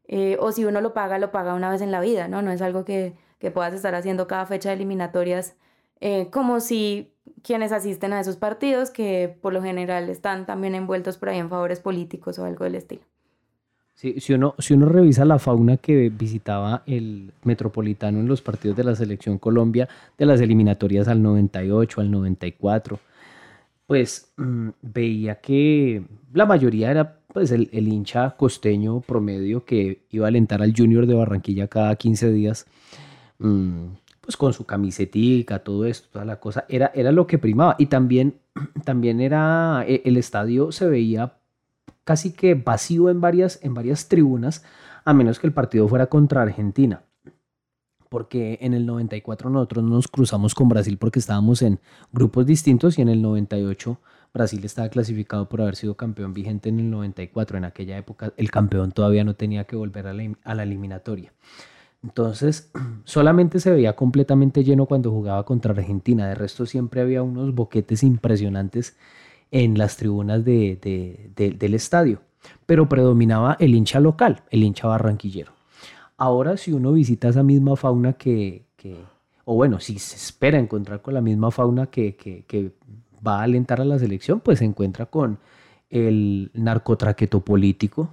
Eh, 0.09 0.37
o 0.41 0.53
si 0.53 0.65
uno 0.65 0.81
lo 0.81 0.93
paga, 0.93 1.19
lo 1.19 1.31
paga 1.33 1.55
una 1.55 1.71
vez 1.71 1.81
en 1.81 1.91
la 1.91 2.01
vida, 2.01 2.29
¿no? 2.29 2.43
No 2.43 2.51
es 2.51 2.61
algo 2.63 2.85
que, 2.85 3.15
que 3.39 3.51
puedas 3.51 3.73
estar 3.75 3.95
haciendo 3.95 4.27
cada 4.27 4.47
fecha 4.47 4.71
de 4.71 4.75
eliminatorias, 4.75 5.57
eh, 6.01 6.29
como 6.31 6.61
si 6.61 7.14
quienes 7.45 7.71
asisten 7.73 8.13
a 8.15 8.21
esos 8.21 8.37
partidos, 8.37 8.91
que 8.91 9.37
por 9.41 9.53
lo 9.53 9.63
general 9.63 10.09
están 10.09 10.47
también 10.47 10.75
envueltos 10.75 11.19
por 11.19 11.29
ahí 11.29 11.39
en 11.39 11.51
favores 11.51 11.79
políticos 11.79 12.39
o 12.39 12.45
algo 12.45 12.65
del 12.65 12.75
estilo. 12.75 13.03
Sí, 13.95 14.19
si, 14.19 14.33
uno, 14.33 14.57
si 14.59 14.75
uno 14.75 14.87
revisa 14.87 15.25
la 15.25 15.39
fauna 15.39 15.77
que 15.77 16.09
visitaba 16.09 16.83
el 16.87 17.33
Metropolitano 17.45 18.19
en 18.19 18.27
los 18.27 18.43
partidos 18.43 18.77
de 18.77 18.83
la 18.83 18.97
Selección 18.97 19.39
Colombia, 19.39 19.89
de 20.19 20.27
las 20.27 20.41
eliminatorias 20.41 21.07
al 21.07 21.23
98, 21.23 22.01
al 22.01 22.11
94, 22.11 22.99
pues 23.87 24.33
mm, 24.37 24.71
veía 24.83 25.37
que 25.37 26.03
la 26.33 26.47
mayoría 26.47 26.91
era 26.91 27.19
pues 27.33 27.51
el, 27.53 27.69
hincha 27.73 28.31
costeño 28.37 29.01
promedio 29.01 29.65
que 29.65 30.03
iba 30.11 30.27
a 30.27 30.29
alentar 30.29 30.63
al 30.63 30.75
Junior 30.77 31.07
de 31.07 31.15
Barranquilla 31.15 31.69
cada 31.69 31.95
15 31.95 32.33
días. 32.33 32.67
Mm, 33.39 33.89
pues 34.25 34.37
con 34.37 34.53
su 34.53 34.65
camisetica, 34.65 35.59
todo 35.59 35.85
esto, 35.85 36.09
toda 36.11 36.25
la 36.25 36.41
cosa, 36.41 36.65
era, 36.69 36.91
era 36.95 37.13
lo 37.13 37.27
que 37.27 37.39
primaba. 37.39 37.77
Y 37.79 37.87
también, 37.87 38.41
también 38.85 39.21
era, 39.21 39.85
e, 39.87 40.03
el 40.05 40.17
estadio 40.17 40.73
se 40.73 40.89
veía 40.89 41.35
casi 42.05 42.33
que 42.33 42.55
vacío 42.55 43.11
en 43.11 43.21
varias, 43.21 43.59
en 43.63 43.75
varias 43.75 44.09
tribunas, 44.09 44.65
a 45.05 45.13
menos 45.13 45.39
que 45.39 45.47
el 45.47 45.53
partido 45.53 45.87
fuera 45.89 46.07
contra 46.07 46.43
Argentina. 46.43 47.03
Porque 48.09 48.59
en 48.61 48.75
el 48.75 48.87
94 48.87 49.51
nosotros 49.51 49.85
nos 49.85 50.09
cruzamos 50.09 50.55
con 50.55 50.69
Brasil 50.69 50.97
porque 50.99 51.19
estábamos 51.19 51.63
en 51.63 51.81
grupos 52.13 52.47
distintos 52.47 52.99
y 52.99 53.03
en 53.03 53.09
el 53.09 53.21
98 53.21 53.99
Brasil 54.33 54.65
estaba 54.65 54.89
clasificado 54.89 55.49
por 55.49 55.61
haber 55.63 55.77
sido 55.77 55.97
campeón 55.97 56.33
vigente 56.33 56.69
en 56.69 56.81
el 56.81 56.91
94. 56.91 57.59
En 57.59 57.65
aquella 57.65 57.99
época 57.99 58.33
el 58.37 58.51
campeón 58.51 58.93
todavía 58.93 59.25
no 59.25 59.35
tenía 59.35 59.65
que 59.65 59.77
volver 59.77 60.07
a 60.07 60.55
la 60.55 60.63
eliminatoria. 60.63 61.33
Entonces, 62.05 62.71
solamente 63.05 63.59
se 63.59 63.71
veía 63.71 63.97
completamente 63.97 64.63
lleno 64.63 64.87
cuando 64.87 65.11
jugaba 65.11 65.45
contra 65.45 65.73
Argentina. 65.73 66.29
De 66.29 66.35
resto, 66.35 66.67
siempre 66.67 67.01
había 67.01 67.23
unos 67.23 67.55
boquetes 67.55 68.03
impresionantes 68.05 68.97
en 69.51 69.79
las 69.79 69.97
tribunas 69.97 70.45
del 70.45 71.75
estadio. 71.75 72.21
Pero 72.67 72.89
predominaba 72.89 73.57
el 73.59 73.75
hincha 73.75 74.01
local, 74.01 74.43
el 74.51 74.63
hincha 74.63 74.87
barranquillero. 74.87 75.53
Ahora, 76.17 76.57
si 76.57 76.73
uno 76.73 76.93
visita 76.93 77.29
esa 77.29 77.43
misma 77.43 77.75
fauna 77.75 78.13
que, 78.13 78.67
o 79.45 79.55
bueno, 79.55 79.81
si 79.81 79.99
se 79.99 80.17
espera 80.17 80.59
encontrar 80.59 81.01
con 81.01 81.15
la 81.15 81.21
misma 81.21 81.51
fauna 81.51 81.87
que, 81.87 82.17
que 82.17 82.73
va 83.27 83.41
a 83.41 83.43
alentar 83.45 83.81
a 83.81 83.85
la 83.85 83.99
selección, 83.99 84.41
pues 84.41 84.59
se 84.59 84.67
encuentra 84.67 85.07
con 85.07 85.39
el 85.89 86.51
narcotraqueto 86.55 87.41
político, 87.41 88.11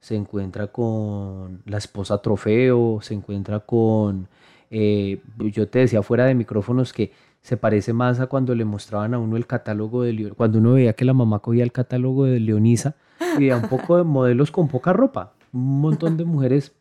se 0.00 0.14
encuentra 0.14 0.68
con 0.68 1.62
la 1.64 1.78
esposa 1.78 2.22
trofeo, 2.22 3.00
se 3.02 3.14
encuentra 3.14 3.60
con, 3.60 4.28
eh, 4.70 5.20
yo 5.38 5.68
te 5.68 5.80
decía 5.80 6.02
fuera 6.02 6.24
de 6.26 6.34
micrófonos 6.34 6.92
que 6.92 7.12
se 7.40 7.56
parece 7.56 7.92
más 7.92 8.20
a 8.20 8.26
cuando 8.26 8.54
le 8.54 8.64
mostraban 8.64 9.14
a 9.14 9.18
uno 9.18 9.36
el 9.36 9.46
catálogo 9.46 10.02
de 10.02 10.32
cuando 10.36 10.58
uno 10.58 10.74
veía 10.74 10.92
que 10.92 11.04
la 11.04 11.14
mamá 11.14 11.38
cogía 11.38 11.64
el 11.64 11.72
catálogo 11.72 12.24
de 12.24 12.40
Leonisa 12.40 12.96
y 13.36 13.40
veía 13.40 13.56
un 13.56 13.68
poco 13.68 13.96
de 13.96 14.04
modelos 14.04 14.50
con 14.50 14.68
poca 14.68 14.92
ropa, 14.92 15.32
un 15.52 15.80
montón 15.80 16.16
de 16.16 16.24
mujeres, 16.24 16.72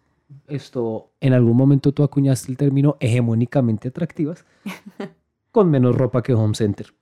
esto, 0.48 1.12
en 1.22 1.34
algún 1.34 1.56
momento 1.56 1.92
tú 1.92 2.04
acuñaste 2.04 2.52
el 2.52 2.58
término 2.58 2.98
hegemónicamente 3.00 3.88
atractivas, 3.88 4.46
con 5.52 5.70
menos 5.70 5.96
ropa 5.96 6.22
que 6.22 6.34
Home 6.34 6.56
Center. 6.56 6.94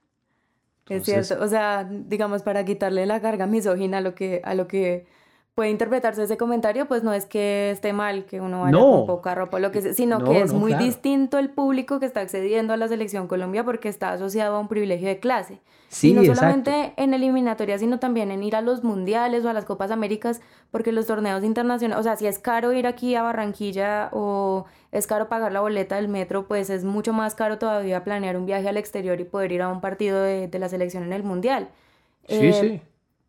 es 0.88 1.03
cierto, 1.03 1.38
o 1.41 1.48
sea, 1.48 1.84
digamos, 1.84 2.43
para 2.43 2.63
quitarle 2.65 3.05
la 3.05 3.19
carga 3.19 3.48
misógina 3.48 3.98
a 3.98 4.01
lo 4.01 4.13
que, 4.13 4.41
a 4.43 4.53
lo 4.53 4.67
que 4.67 5.07
puede 5.55 5.69
interpretarse 5.69 6.21
ese 6.21 6.35
comentario, 6.35 6.85
pues 6.85 7.01
no 7.01 7.13
es 7.13 7.25
que 7.25 7.71
esté 7.71 7.93
mal 7.93 8.25
que 8.25 8.41
uno 8.41 8.63
vaya 8.63 8.77
con 8.77 9.05
poca 9.07 9.33
ropa, 9.33 9.57
lo 9.59 9.71
que 9.71 9.93
sino 9.93 10.21
que 10.21 10.41
es 10.41 10.51
muy 10.51 10.74
distinto 10.74 11.39
el 11.39 11.50
público 11.50 11.97
que 12.01 12.05
está 12.05 12.19
accediendo 12.19 12.74
a 12.74 12.77
la 12.77 12.89
selección 12.89 13.27
Colombia 13.29 13.63
porque 13.63 13.88
está 13.88 14.12
asociado 14.12 14.57
a 14.57 14.59
un 14.59 14.67
privilegio 14.67 15.07
de 15.07 15.19
clase. 15.19 15.62
Sí, 15.88 16.09
y 16.09 16.13
no 16.13 16.25
solamente 16.25 16.93
en 16.97 17.13
eliminatoria, 17.13 17.77
sino 17.77 18.00
también 18.00 18.31
en 18.31 18.43
ir 18.43 18.57
a 18.57 18.62
los 18.62 18.83
mundiales 18.83 19.45
o 19.45 19.50
a 19.50 19.53
las 19.53 19.63
Copas 19.63 19.91
Américas, 19.91 20.41
porque 20.71 20.91
los 20.91 21.07
torneos 21.07 21.41
internacionales, 21.41 22.01
o 22.01 22.03
sea, 22.03 22.17
si 22.17 22.27
es 22.27 22.38
caro 22.38 22.74
ir 22.74 22.85
aquí 22.85 23.15
a 23.15 23.21
Barranquilla 23.21 24.09
o 24.12 24.65
es 24.91 25.07
caro 25.07 25.29
pagar 25.29 25.53
la 25.53 25.62
boleta 25.62 25.95
del 25.95 26.09
metro, 26.09 26.47
pues 26.47 26.69
es 26.69 26.83
mucho 26.83 27.13
más 27.13 27.33
caro 27.33 27.59
todavía 27.59 28.03
planear 28.03 28.35
un 28.35 28.45
viaje 28.45 28.67
al 28.67 28.75
exterior 28.75 29.21
y 29.21 29.24
poder 29.24 29.53
ir 29.53 29.62
a 29.62 29.69
un 29.69 29.79
partido 29.79 30.21
de, 30.21 30.50
la 30.59 30.67
selección 30.67 31.03
en 31.03 31.13
el 31.13 31.24
mundial. 31.24 31.69
Sí, 32.27 32.47
eh, 32.47 32.53
sí 32.53 32.81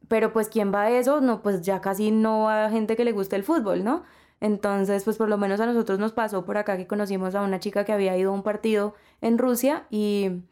pero 0.09 0.33
pues 0.33 0.49
¿quién 0.49 0.73
va 0.73 0.83
a 0.83 0.91
eso? 0.91 1.21
No, 1.21 1.43
pues 1.43 1.63
ya 1.63 1.81
casi 1.81 2.11
no 2.11 2.45
va 2.45 2.71
gente 2.71 2.97
que 2.97 3.05
le 3.05 3.13
guste 3.13 3.37
el 3.37 3.43
fútbol, 3.43 3.85
¿no? 3.85 4.05
Entonces, 4.41 5.05
pues 5.05 5.17
por 5.17 5.29
lo 5.29 5.39
menos 5.39 5.61
a 5.61 5.67
nosotros 5.67 5.99
nos 5.99 6.13
pasó 6.13 6.45
por 6.45 6.59
acá 6.59 6.77
que 6.77 6.87
conocimos 6.87 7.35
a 7.35 7.43
una 7.43 7.59
chica 7.59 7.85
que 7.85 7.93
había 7.93 8.17
ido 8.17 8.31
a 8.31 8.35
un 8.35 8.43
partido 8.43 8.95
en 9.21 9.39
Rusia 9.39 9.87
y, 9.91 10.43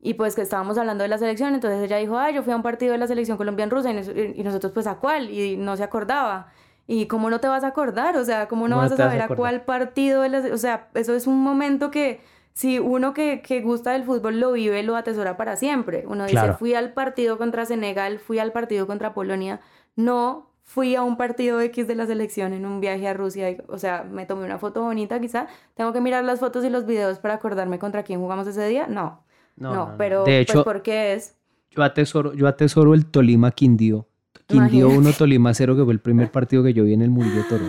y 0.00 0.14
pues 0.14 0.34
que 0.34 0.42
estábamos 0.42 0.78
hablando 0.78 1.02
de 1.02 1.08
la 1.08 1.18
selección, 1.18 1.54
entonces 1.54 1.82
ella 1.82 1.96
dijo, 1.96 2.18
ah, 2.18 2.30
yo 2.30 2.42
fui 2.42 2.52
a 2.52 2.56
un 2.56 2.62
partido 2.62 2.92
de 2.92 2.98
la 2.98 3.08
selección 3.08 3.36
Colombia 3.36 3.64
en 3.64 3.70
Rusia 3.70 3.90
y, 3.90 4.42
nosotros 4.42 4.72
pues 4.72 4.86
a 4.86 4.96
cuál 4.96 5.30
y 5.30 5.56
no 5.56 5.76
se 5.76 5.82
acordaba. 5.82 6.48
¿Y 6.86 7.06
cómo 7.06 7.30
no 7.30 7.40
te 7.40 7.46
vas 7.46 7.62
a 7.62 7.68
acordar? 7.68 8.16
O 8.16 8.24
sea, 8.24 8.48
¿cómo 8.48 8.66
no, 8.66 8.76
vas 8.76 8.92
a 8.92 8.96
saber 8.96 9.22
a, 9.22 9.26
a 9.26 9.28
cuál 9.28 9.62
partido 9.62 10.22
de 10.22 10.28
la... 10.28 10.38
O 10.52 10.58
sea, 10.58 10.88
eso 10.94 11.14
es 11.14 11.28
un 11.28 11.40
momento 11.40 11.92
que 11.92 12.20
si 12.52 12.78
uno 12.78 13.14
que, 13.14 13.42
que, 13.42 13.60
gusta 13.60 13.92
del 13.92 14.04
fútbol 14.04 14.40
lo 14.40 14.52
vive, 14.52 14.82
lo 14.82 14.96
atesora 14.96 15.36
para 15.36 15.56
siempre. 15.56 16.04
Uno 16.06 16.26
dice, 16.26 16.52
fui 16.54 16.74
al 16.74 16.92
partido 16.92 17.38
contra 17.38 17.64
Senegal, 17.64 18.18
fui 18.18 18.38
al 18.38 18.52
partido 18.52 18.86
contra 18.86 19.14
Polonia, 19.14 19.60
no 19.96 20.50
fui 20.62 20.94
a 20.94 21.02
un 21.02 21.16
partido 21.16 21.60
X 21.60 21.86
de 21.86 21.94
la 21.94 22.06
selección 22.06 22.52
en 22.52 22.66
un 22.66 22.80
viaje 22.80 23.08
a 23.08 23.14
Rusia, 23.14 23.56
o 23.68 23.78
sea, 23.78 24.04
me 24.04 24.26
tomé 24.26 24.44
una 24.44 24.58
foto 24.58 24.82
bonita 24.82 25.20
quizá, 25.20 25.48
tengo 25.74 25.92
que 25.92 26.00
mirar 26.00 26.24
las 26.24 26.40
fotos 26.40 26.64
y 26.64 26.70
los 26.70 26.86
videos 26.86 27.18
para 27.18 27.34
acordarme 27.34 27.78
contra 27.78 28.04
quién 28.04 28.20
jugamos 28.20 28.46
ese 28.46 28.66
día, 28.68 28.86
no, 28.86 29.22
no, 29.56 29.94
pero 29.98 30.20
de 30.20 30.24
pues, 30.24 30.40
hecho, 30.40 30.64
¿por 30.64 30.82
qué 30.82 31.14
es? 31.14 31.36
Yo 31.70 31.82
atesoro, 31.82 32.32
yo 32.34 32.46
atesoro 32.46 32.94
el 32.94 33.06
Tolima 33.06 33.50
Quindío, 33.50 34.06
Quindío 34.46 34.88
1, 34.88 35.12
Tolima 35.12 35.52
0, 35.52 35.76
que 35.76 35.84
fue 35.84 35.92
el 35.92 36.00
primer 36.00 36.30
partido 36.30 36.62
que 36.62 36.74
yo 36.74 36.84
vi 36.84 36.94
en 36.94 37.02
el 37.02 37.10
Mundial 37.10 37.44
Toro. 37.48 37.64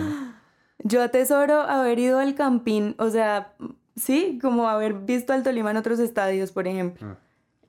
Yo 0.82 1.02
atesoro 1.02 1.60
haber 1.60 1.98
ido 1.98 2.18
al 2.18 2.34
Campín, 2.34 2.94
o 2.98 3.08
sea, 3.08 3.54
Sí, 3.96 4.38
como 4.42 4.68
haber 4.68 4.94
visto 4.94 5.32
al 5.32 5.42
Tolima 5.42 5.70
en 5.70 5.76
otros 5.76 5.98
estadios, 6.00 6.50
por 6.52 6.66
ejemplo. 6.66 7.06
Ah, 7.06 7.16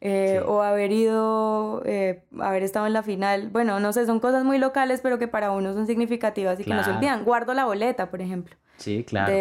eh, 0.02 0.42
o 0.46 0.62
haber 0.62 0.92
ido, 0.92 1.82
eh, 1.86 2.24
haber 2.40 2.64
estado 2.64 2.86
en 2.86 2.94
la 2.94 3.04
final. 3.04 3.50
Bueno, 3.50 3.80
no 3.80 3.94
sé, 3.94 4.06
son 4.06 4.20
cosas 4.20 4.44
muy 4.44 4.58
locales, 4.58 5.02
pero 5.02 5.18
que 5.18 5.28
para 5.28 5.52
uno 5.52 5.74
son 5.74 5.88
significativas 5.88 6.60
y 6.60 6.64
que 6.64 6.74
no 6.74 6.84
se 6.84 6.92
olvidan. 6.92 7.24
Guardo 7.24 7.54
la 7.54 7.66
boleta, 7.66 8.12
por 8.12 8.22
ejemplo. 8.22 8.56
Sí, 8.78 9.04
claro. 9.04 9.34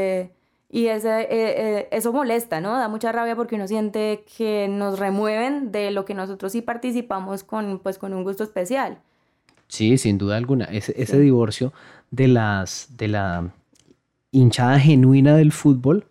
y 0.70 0.86
ese, 0.86 1.26
eh, 1.30 1.88
eso 1.90 2.12
molesta, 2.12 2.60
¿no? 2.60 2.78
Da 2.78 2.88
mucha 2.88 3.12
rabia 3.12 3.36
porque 3.36 3.56
uno 3.56 3.66
siente 3.66 4.24
que 4.36 4.68
nos 4.68 4.98
remueven 4.98 5.72
de 5.72 5.90
lo 5.90 6.04
que 6.04 6.14
nosotros 6.14 6.52
sí 6.52 6.62
participamos 6.62 7.44
con, 7.44 7.80
pues, 7.80 7.98
con 7.98 8.14
un 8.14 8.24
gusto 8.24 8.44
especial. 8.44 8.98
Sí, 9.68 9.98
sin 9.98 10.18
duda 10.18 10.36
alguna. 10.36 10.66
Ese, 10.66 10.94
ese 10.96 11.18
divorcio 11.18 11.72
de, 12.10 12.28
las, 12.28 12.88
de 12.96 13.08
la 13.08 13.50
hinchada 14.30 14.78
genuina 14.78 15.36
del 15.36 15.52
fútbol 15.52 16.06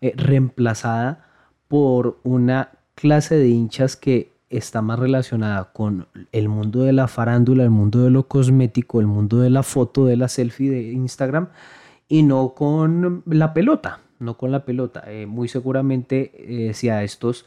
eh, 0.00 0.14
reemplazada 0.16 1.26
por 1.68 2.20
una 2.22 2.70
clase 2.94 3.36
de 3.36 3.48
hinchas 3.48 3.96
que 3.96 4.32
está 4.48 4.82
más 4.82 4.98
relacionada 4.98 5.72
con 5.72 6.08
el 6.32 6.48
mundo 6.48 6.82
de 6.82 6.92
la 6.92 7.06
farándula, 7.06 7.62
el 7.62 7.70
mundo 7.70 8.02
de 8.02 8.10
lo 8.10 8.26
cosmético, 8.26 9.00
el 9.00 9.06
mundo 9.06 9.38
de 9.38 9.50
la 9.50 9.62
foto, 9.62 10.06
de 10.06 10.16
la 10.16 10.28
selfie 10.28 10.70
de 10.70 10.92
Instagram 10.92 11.48
y 12.08 12.22
no 12.24 12.54
con 12.54 13.22
la 13.26 13.54
pelota, 13.54 14.00
no 14.18 14.36
con 14.36 14.50
la 14.50 14.64
pelota. 14.64 15.04
Eh, 15.06 15.26
muy 15.26 15.48
seguramente 15.48 16.68
eh, 16.68 16.74
si 16.74 16.88
a 16.88 17.04
estos 17.04 17.46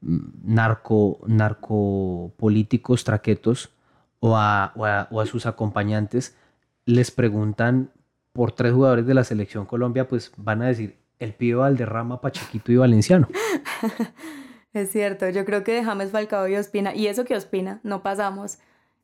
narco, 0.00 1.20
narcopolíticos 1.26 3.04
traquetos 3.04 3.70
o 4.20 4.36
a, 4.36 4.72
o 5.10 5.20
a 5.20 5.26
sus 5.26 5.46
acompañantes 5.46 6.36
les 6.86 7.10
preguntan 7.10 7.90
por 8.34 8.50
tres 8.50 8.72
jugadores 8.72 9.06
de 9.06 9.14
la 9.14 9.22
selección 9.22 9.64
Colombia, 9.64 10.08
pues 10.08 10.32
van 10.36 10.60
a 10.60 10.66
decir 10.66 10.98
el 11.20 11.32
pibe 11.32 11.54
Valderrama, 11.54 12.20
Pachequito 12.20 12.72
y 12.72 12.76
Valenciano. 12.76 13.28
es 14.72 14.90
cierto, 14.90 15.28
yo 15.30 15.44
creo 15.44 15.62
que 15.62 15.72
de 15.72 15.84
James 15.84 16.10
Falcao 16.10 16.48
y 16.48 16.56
Ospina, 16.56 16.94
y 16.94 17.06
eso 17.06 17.24
que 17.24 17.36
Ospina, 17.36 17.78
no 17.84 18.02
pasamos 18.02 18.58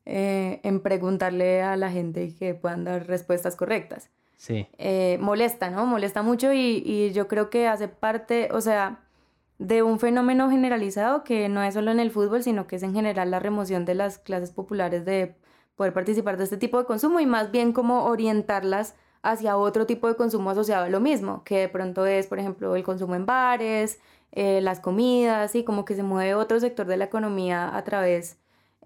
eh, 0.05 0.59
en 0.63 0.81
preguntarle 0.81 1.61
a 1.61 1.77
la 1.77 1.89
gente 1.89 2.35
que 2.37 2.53
puedan 2.53 2.83
dar 2.83 3.07
respuestas 3.07 3.55
correctas. 3.55 4.09
Sí. 4.35 4.67
Eh, 4.77 5.17
molesta, 5.21 5.69
¿no? 5.69 5.85
Molesta 5.85 6.23
mucho 6.23 6.51
y, 6.51 6.83
y 6.85 7.13
yo 7.13 7.29
creo 7.29 7.49
que 7.49 7.69
hace 7.69 7.87
parte, 7.87 8.49
o 8.51 8.59
sea, 8.59 8.99
de 9.59 9.81
un 9.81 9.97
fenómeno 9.99 10.49
generalizado 10.49 11.23
que 11.23 11.47
no 11.47 11.63
es 11.63 11.73
solo 11.75 11.91
en 11.91 12.01
el 12.01 12.11
fútbol, 12.11 12.43
sino 12.43 12.67
que 12.67 12.75
es 12.75 12.83
en 12.83 12.93
general 12.93 13.31
la 13.31 13.39
remoción 13.39 13.85
de 13.85 13.95
las 13.95 14.17
clases 14.17 14.51
populares 14.51 15.05
de 15.05 15.35
poder 15.77 15.93
participar 15.93 16.35
de 16.35 16.43
este 16.43 16.57
tipo 16.57 16.79
de 16.79 16.85
consumo 16.85 17.21
y 17.21 17.25
más 17.25 17.49
bien 17.51 17.71
como 17.71 18.03
orientarlas 18.03 18.95
hacia 19.23 19.57
otro 19.57 19.85
tipo 19.85 20.07
de 20.07 20.15
consumo 20.15 20.49
asociado 20.51 20.85
a 20.85 20.89
lo 20.89 20.99
mismo, 20.99 21.43
que 21.43 21.59
de 21.59 21.69
pronto 21.69 22.05
es, 22.05 22.27
por 22.27 22.39
ejemplo, 22.39 22.75
el 22.75 22.83
consumo 22.83 23.15
en 23.15 23.25
bares, 23.25 23.99
eh, 24.31 24.61
las 24.61 24.79
comidas, 24.79 25.55
y 25.55 25.63
como 25.63 25.85
que 25.85 25.95
se 25.95 26.03
mueve 26.03 26.35
otro 26.35 26.59
sector 26.59 26.87
de 26.87 26.97
la 26.97 27.05
economía 27.05 27.75
a 27.75 27.83
través 27.83 28.37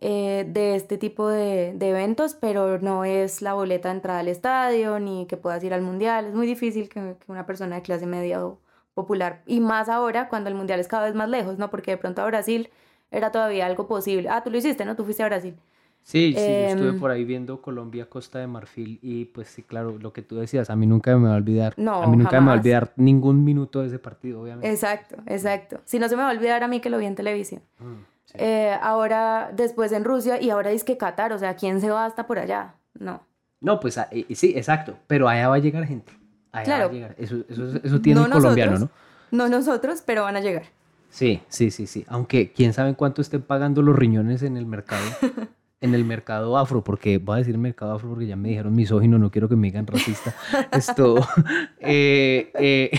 eh, 0.01 0.45
de 0.47 0.75
este 0.75 0.97
tipo 0.97 1.29
de, 1.29 1.73
de, 1.75 1.89
eventos, 1.89 2.35
pero 2.35 2.79
no 2.79 3.05
es 3.05 3.41
la 3.41 3.53
boleta 3.53 3.89
de 3.89 3.95
entrada 3.95 4.19
al 4.19 4.27
estadio 4.27 4.99
ni 4.99 5.25
que 5.27 5.37
puedas 5.37 5.63
ir 5.63 5.73
al 5.73 5.81
mundial. 5.81 6.25
Es 6.25 6.33
muy 6.35 6.47
difícil 6.47 6.89
que, 6.89 7.15
que 7.19 7.31
una 7.31 7.45
persona 7.45 7.77
de 7.77 7.81
clase 7.81 8.05
media 8.05 8.45
o 8.45 8.59
popular, 8.93 9.43
y 9.45 9.59
más 9.59 9.89
ahora 9.89 10.29
cuando 10.29 10.49
el 10.49 10.55
mundial 10.55 10.79
es 10.79 10.87
cada 10.87 11.05
vez 11.05 11.15
más 11.15 11.29
lejos, 11.29 11.57
¿no? 11.57 11.69
Porque 11.69 11.91
de 11.91 11.97
pronto 11.97 12.21
a 12.21 12.25
Brasil 12.25 12.69
era 13.11 13.31
todavía 13.31 13.65
algo 13.65 13.87
posible. 13.87 14.29
Ah, 14.29 14.43
tú 14.43 14.49
lo 14.51 14.57
hiciste, 14.57 14.85
¿no? 14.85 14.95
Tú 14.95 15.03
fuiste 15.05 15.23
a 15.23 15.27
Brasil. 15.27 15.55
Sí, 16.05 16.35
sí, 16.37 16.39
yo 16.39 16.67
estuve 16.67 16.89
em, 16.89 16.99
por 16.99 17.09
ahí 17.09 17.25
viendo 17.25 17.63
Colombia, 17.63 18.07
Costa 18.07 18.37
de 18.37 18.45
Marfil 18.45 18.99
y 19.01 19.25
pues 19.25 19.47
sí, 19.47 19.63
claro, 19.63 19.97
lo 19.99 20.13
que 20.13 20.21
tú 20.21 20.35
decías, 20.35 20.69
a 20.69 20.75
mí 20.75 20.85
nunca 20.85 21.17
me 21.17 21.29
va 21.29 21.33
a 21.33 21.37
olvidar. 21.37 21.73
No, 21.77 22.03
a 22.03 22.05
mí 22.05 22.15
nunca 22.15 22.39
me 22.41 22.45
va 22.45 22.53
a 22.53 22.57
olvidar 22.57 22.93
ningún 22.95 23.43
minuto 23.43 23.81
de 23.81 23.87
ese 23.87 23.97
partido, 23.97 24.43
obviamente. 24.43 24.69
Exacto, 24.69 25.15
exacto. 25.25 25.81
Si 25.85 25.97
no 25.97 26.07
se 26.07 26.15
me 26.15 26.21
va 26.21 26.29
a 26.29 26.31
olvidar 26.31 26.61
a 26.61 26.67
mí 26.67 26.79
que 26.79 26.91
lo 26.91 26.99
vi 26.99 27.07
en 27.07 27.15
televisión. 27.15 27.63
Mm, 27.79 28.03
eh, 28.35 28.77
ahora, 28.83 29.49
después 29.55 29.91
en 29.93 30.03
Rusia 30.03 30.39
y 30.39 30.51
ahora 30.51 30.69
dice 30.69 30.85
que 30.85 30.95
Qatar, 30.95 31.33
o 31.33 31.39
sea, 31.39 31.55
¿quién 31.55 31.81
se 31.81 31.89
va 31.89 32.05
hasta 32.05 32.27
por 32.27 32.37
allá? 32.37 32.75
No. 32.93 33.23
No, 33.59 33.79
pues 33.79 33.97
ah, 33.97 34.07
eh, 34.11 34.27
sí, 34.35 34.53
exacto, 34.55 34.99
pero 35.07 35.27
allá 35.27 35.47
va 35.47 35.55
a 35.55 35.59
llegar 35.59 35.87
gente. 35.87 36.13
Allá 36.51 36.65
claro. 36.65 36.83
va 36.83 36.89
a 36.91 36.93
llegar. 36.93 37.15
Eso, 37.17 37.37
eso, 37.49 37.79
eso 37.83 37.99
tiene 37.99 38.21
el 38.21 38.29
colombiano, 38.29 38.77
¿no? 38.77 38.89
No 39.31 39.49
nosotros, 39.49 40.03
pero 40.05 40.21
van 40.21 40.35
a 40.35 40.39
llegar. 40.39 40.65
Sí, 41.09 41.41
sí, 41.47 41.71
sí, 41.71 41.87
sí. 41.87 42.05
Aunque 42.07 42.51
quién 42.51 42.73
sabe 42.73 42.93
cuánto 42.93 43.23
estén 43.23 43.41
pagando 43.41 43.81
los 43.81 43.95
riñones 43.95 44.43
en 44.43 44.55
el 44.55 44.67
mercado. 44.67 45.03
en 45.85 45.95
el 45.95 46.03
mercado 46.03 46.57
afro, 46.57 46.83
porque 46.83 47.17
voy 47.17 47.35
a 47.35 47.37
decir 47.37 47.57
mercado 47.57 47.93
afro 47.93 48.09
porque 48.09 48.27
ya 48.27 48.35
me 48.35 48.49
dijeron 48.49 48.75
misógino, 48.75 49.17
no 49.17 49.31
quiero 49.31 49.47
que 49.47 49.55
me 49.55 49.67
digan 49.67 49.87
racista. 49.87 50.33
Esto, 50.71 51.25
eh, 51.79 52.51
eh, 52.55 52.91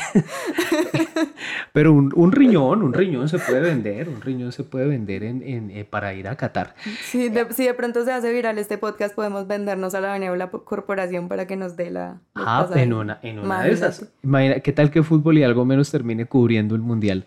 pero 1.72 1.92
un, 1.92 2.32
riñón, 2.32 2.82
un 2.82 2.94
riñón 2.94 3.28
se 3.28 3.38
puede 3.38 3.60
vender, 3.60 4.08
un 4.08 4.20
riñón 4.20 4.52
se 4.52 4.64
puede 4.64 4.86
vender 4.86 5.22
en, 5.22 5.70
eh, 5.70 5.84
para 5.84 6.14
ir 6.14 6.28
a 6.28 6.36
Qatar. 6.36 6.74
Sí, 7.02 7.28
de, 7.28 7.52
si 7.52 7.64
de 7.64 7.74
pronto 7.74 8.04
se 8.04 8.12
hace 8.12 8.32
viral 8.32 8.58
este 8.58 8.78
podcast, 8.78 9.14
podemos 9.14 9.46
vendernos 9.46 9.94
a 9.94 10.00
la 10.00 10.12
Benévola 10.12 10.48
Corporación 10.48 11.28
para 11.28 11.46
que 11.46 11.56
nos 11.56 11.76
dé 11.76 11.90
la... 11.90 12.20
Ah, 12.34 12.68
en 12.74 12.92
una, 12.92 13.18
en 13.22 13.38
una 13.38 13.62
de 13.62 13.72
esas. 13.72 14.06
Imagina, 14.22 14.60
¿qué 14.60 14.72
tal 14.72 14.90
que 14.90 15.02
fútbol 15.02 15.38
y 15.38 15.42
algo 15.42 15.64
menos 15.64 15.90
termine 15.90 16.26
cubriendo 16.26 16.74
el 16.74 16.80
Mundial? 16.80 17.26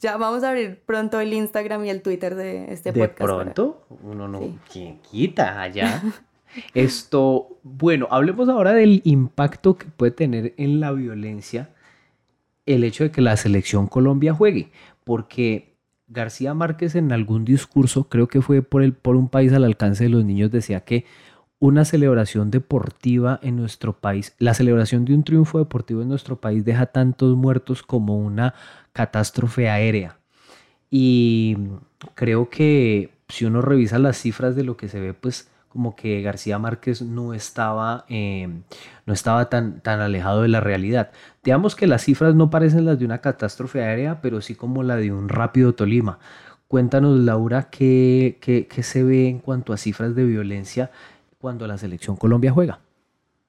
Ya 0.00 0.16
vamos 0.18 0.44
a 0.44 0.50
abrir 0.50 0.80
pronto 0.84 1.20
el 1.20 1.32
Instagram 1.32 1.84
y 1.86 1.90
el 1.90 2.02
Twitter 2.02 2.34
de 2.34 2.72
este 2.72 2.92
podcast. 2.92 3.18
¿De 3.18 3.24
pronto? 3.24 3.86
Uno 4.02 4.28
no... 4.28 4.58
¿Quién 4.70 4.98
quita 5.00 5.62
allá? 5.62 6.02
Esto, 6.74 7.58
bueno, 7.62 8.08
hablemos 8.10 8.48
ahora 8.48 8.72
del 8.72 9.00
impacto 9.04 9.76
que 9.78 9.86
puede 9.86 10.12
tener 10.12 10.54
en 10.56 10.80
la 10.80 10.92
violencia 10.92 11.70
el 12.66 12.84
hecho 12.84 13.04
de 13.04 13.10
que 13.10 13.20
la 13.20 13.36
selección 13.36 13.86
Colombia 13.86 14.34
juegue, 14.34 14.70
porque 15.04 15.76
García 16.08 16.54
Márquez 16.54 16.94
en 16.94 17.12
algún 17.12 17.44
discurso, 17.44 18.08
creo 18.08 18.28
que 18.28 18.42
fue 18.42 18.62
por, 18.62 18.82
el, 18.82 18.92
por 18.92 19.16
un 19.16 19.28
país 19.28 19.52
al 19.52 19.64
alcance 19.64 20.04
de 20.04 20.10
los 20.10 20.24
niños, 20.24 20.50
decía 20.50 20.80
que 20.80 21.04
una 21.60 21.84
celebración 21.84 22.50
deportiva 22.50 23.38
en 23.42 23.56
nuestro 23.56 23.92
país, 23.92 24.34
la 24.38 24.54
celebración 24.54 25.04
de 25.04 25.14
un 25.14 25.24
triunfo 25.24 25.58
deportivo 25.58 26.02
en 26.02 26.08
nuestro 26.08 26.40
país 26.40 26.64
deja 26.64 26.86
tantos 26.86 27.36
muertos 27.36 27.82
como 27.82 28.18
una 28.18 28.54
catástrofe 28.92 29.68
aérea. 29.68 30.16
Y 30.90 31.56
creo 32.14 32.48
que 32.48 33.10
si 33.28 33.44
uno 33.44 33.60
revisa 33.60 33.98
las 33.98 34.16
cifras 34.16 34.56
de 34.56 34.64
lo 34.64 34.76
que 34.76 34.88
se 34.88 35.00
ve, 35.00 35.14
pues 35.14 35.50
como 35.68 35.94
que 35.94 36.22
García 36.22 36.58
Márquez 36.58 37.02
no 37.02 37.34
estaba, 37.34 38.06
eh, 38.08 38.48
no 39.06 39.12
estaba 39.12 39.48
tan, 39.50 39.82
tan 39.82 40.00
alejado 40.00 40.42
de 40.42 40.48
la 40.48 40.60
realidad. 40.60 41.12
Digamos 41.44 41.76
que 41.76 41.86
las 41.86 42.02
cifras 42.02 42.34
no 42.34 42.50
parecen 42.50 42.86
las 42.86 42.98
de 42.98 43.04
una 43.04 43.20
catástrofe 43.20 43.84
aérea, 43.84 44.20
pero 44.20 44.40
sí 44.40 44.56
como 44.56 44.82
la 44.82 44.96
de 44.96 45.12
un 45.12 45.28
rápido 45.28 45.74
Tolima. 45.74 46.18
Cuéntanos, 46.66 47.18
Laura, 47.18 47.68
qué, 47.70 48.38
qué, 48.40 48.66
qué 48.66 48.82
se 48.82 49.04
ve 49.04 49.28
en 49.28 49.38
cuanto 49.40 49.72
a 49.72 49.76
cifras 49.76 50.14
de 50.14 50.24
violencia 50.24 50.90
cuando 51.40 51.66
la 51.66 51.78
selección 51.78 52.16
Colombia 52.16 52.52
juega. 52.52 52.80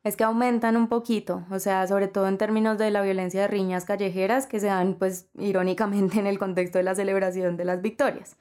Es 0.03 0.15
que 0.15 0.23
aumentan 0.23 0.77
un 0.77 0.87
poquito, 0.87 1.43
o 1.51 1.59
sea, 1.59 1.85
sobre 1.85 2.07
todo 2.07 2.27
en 2.27 2.39
términos 2.39 2.77
de 2.79 2.89
la 2.89 3.03
violencia 3.03 3.41
de 3.41 3.47
riñas 3.47 3.85
callejeras 3.85 4.47
que 4.47 4.59
se 4.59 4.65
dan, 4.65 4.95
pues, 4.95 5.27
irónicamente 5.37 6.19
en 6.19 6.25
el 6.25 6.39
contexto 6.39 6.79
de 6.79 6.83
la 6.83 6.95
celebración 6.95 7.55
de 7.55 7.65
las 7.65 7.81
victorias. 7.81 8.35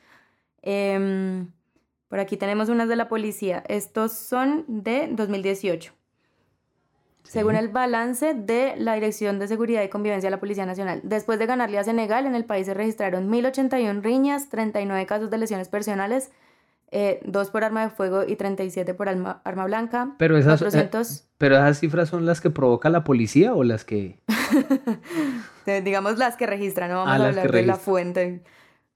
Em, 0.63 1.51
por 2.09 2.19
aquí 2.19 2.37
tenemos 2.37 2.71
unas 2.71 2.89
de 2.89 2.97
la 2.97 3.09
policía. 3.09 3.63
Estos 3.69 4.13
son 4.13 4.65
de 4.69 5.09
2018. 5.13 5.93
Según 7.25 7.55
el 7.55 7.69
balance 7.69 8.35
de 8.35 8.75
la 8.77 8.95
Dirección 8.95 9.39
de 9.39 9.47
Seguridad 9.47 9.83
y 9.83 9.89
Convivencia 9.89 10.29
de 10.29 10.33
la 10.33 10.41
Policía 10.41 10.67
Nacional, 10.67 11.01
después 11.05 11.39
de 11.39 11.47
ganarle 11.47 11.79
a 11.79 11.85
Senegal, 11.85 12.27
en 12.27 12.35
el 12.35 12.45
país 12.45 12.67
se 12.67 12.75
registraron 12.75 13.31
1.081 13.31 14.03
riñas, 14.03 14.49
39 14.49 15.07
casos 15.07 15.31
de 15.31 15.39
lesiones 15.39 15.69
personales, 15.69 16.33
eh, 16.93 17.21
2 17.25 17.51
por 17.51 17.65
arma 17.65 17.83
de 17.83 17.91
fuego 17.91 18.25
y 18.27 18.37
37 18.37 18.95
por 18.95 19.09
arma, 19.09 19.41
arma 19.45 19.65
blanca. 19.65 20.15
Pero 20.19 20.37
esas, 20.37 20.63
eh, 20.63 20.91
pero 21.39 21.57
esas 21.57 21.79
cifras 21.79 22.09
son 22.09 22.27
las 22.27 22.41
que 22.41 22.51
provoca 22.51 22.91
la 22.91 23.05
policía 23.05 23.55
o 23.55 23.65
las 23.65 23.85
que... 23.85 24.21
Digamos 25.85 26.19
las 26.19 26.37
que 26.37 26.47
registran, 26.47 26.91
no 26.91 26.97
vamos 26.97 27.13
ah, 27.13 27.25
a 27.25 27.29
hablar 27.29 27.53
de 27.53 27.63
la 27.63 27.77
fuente. 27.77 28.43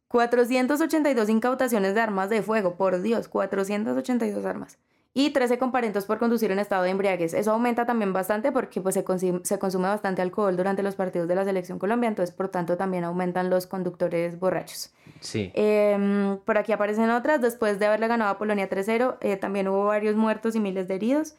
482 0.08 1.28
incautaciones 1.28 1.94
de 1.94 2.00
armas 2.00 2.30
de 2.30 2.42
fuego, 2.42 2.76
por 2.76 3.00
Dios, 3.02 3.28
482 3.28 4.44
armas 4.44 4.78
y 5.16 5.30
13 5.30 5.58
comparentos 5.58 6.06
por 6.06 6.18
conducir 6.18 6.50
en 6.50 6.58
estado 6.58 6.82
de 6.82 6.90
embriaguez. 6.90 7.34
Eso 7.34 7.52
aumenta 7.52 7.86
también 7.86 8.12
bastante 8.12 8.50
porque 8.50 8.80
pues, 8.80 8.96
se, 8.96 9.04
se 9.44 9.58
consume 9.60 9.88
bastante 9.88 10.20
alcohol 10.20 10.56
durante 10.56 10.82
los 10.82 10.96
partidos 10.96 11.28
de 11.28 11.36
la 11.36 11.44
selección 11.44 11.78
Colombia, 11.78 12.08
entonces 12.08 12.34
por 12.34 12.48
tanto 12.48 12.76
también 12.76 13.04
aumentan 13.04 13.48
los 13.48 13.68
conductores 13.68 14.38
borrachos. 14.40 14.92
Sí. 15.20 15.52
Em, 15.54 16.36
por 16.38 16.58
aquí 16.58 16.72
aparecen 16.72 17.10
otras, 17.10 17.40
después 17.40 17.78
de 17.78 17.86
haberle 17.86 18.08
ganado 18.08 18.32
a 18.32 18.38
Polonia 18.38 18.68
3-0, 18.68 19.16
eh, 19.20 19.36
también 19.36 19.68
hubo 19.68 19.86
varios 19.86 20.16
muertos 20.16 20.56
y 20.56 20.60
miles 20.60 20.88
de 20.88 20.96
heridos, 20.96 21.36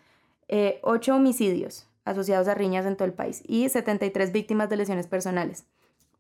eh, 0.48 0.80
8 0.84 1.16
homicidios 1.16 1.88
asociados 2.06 2.48
a 2.48 2.54
riñas 2.54 2.86
en 2.86 2.96
todo 2.96 3.08
el 3.08 3.14
país 3.14 3.44
y 3.46 3.68
73 3.68 4.32
víctimas 4.32 4.70
de 4.70 4.78
lesiones 4.78 5.08
personales. 5.08 5.66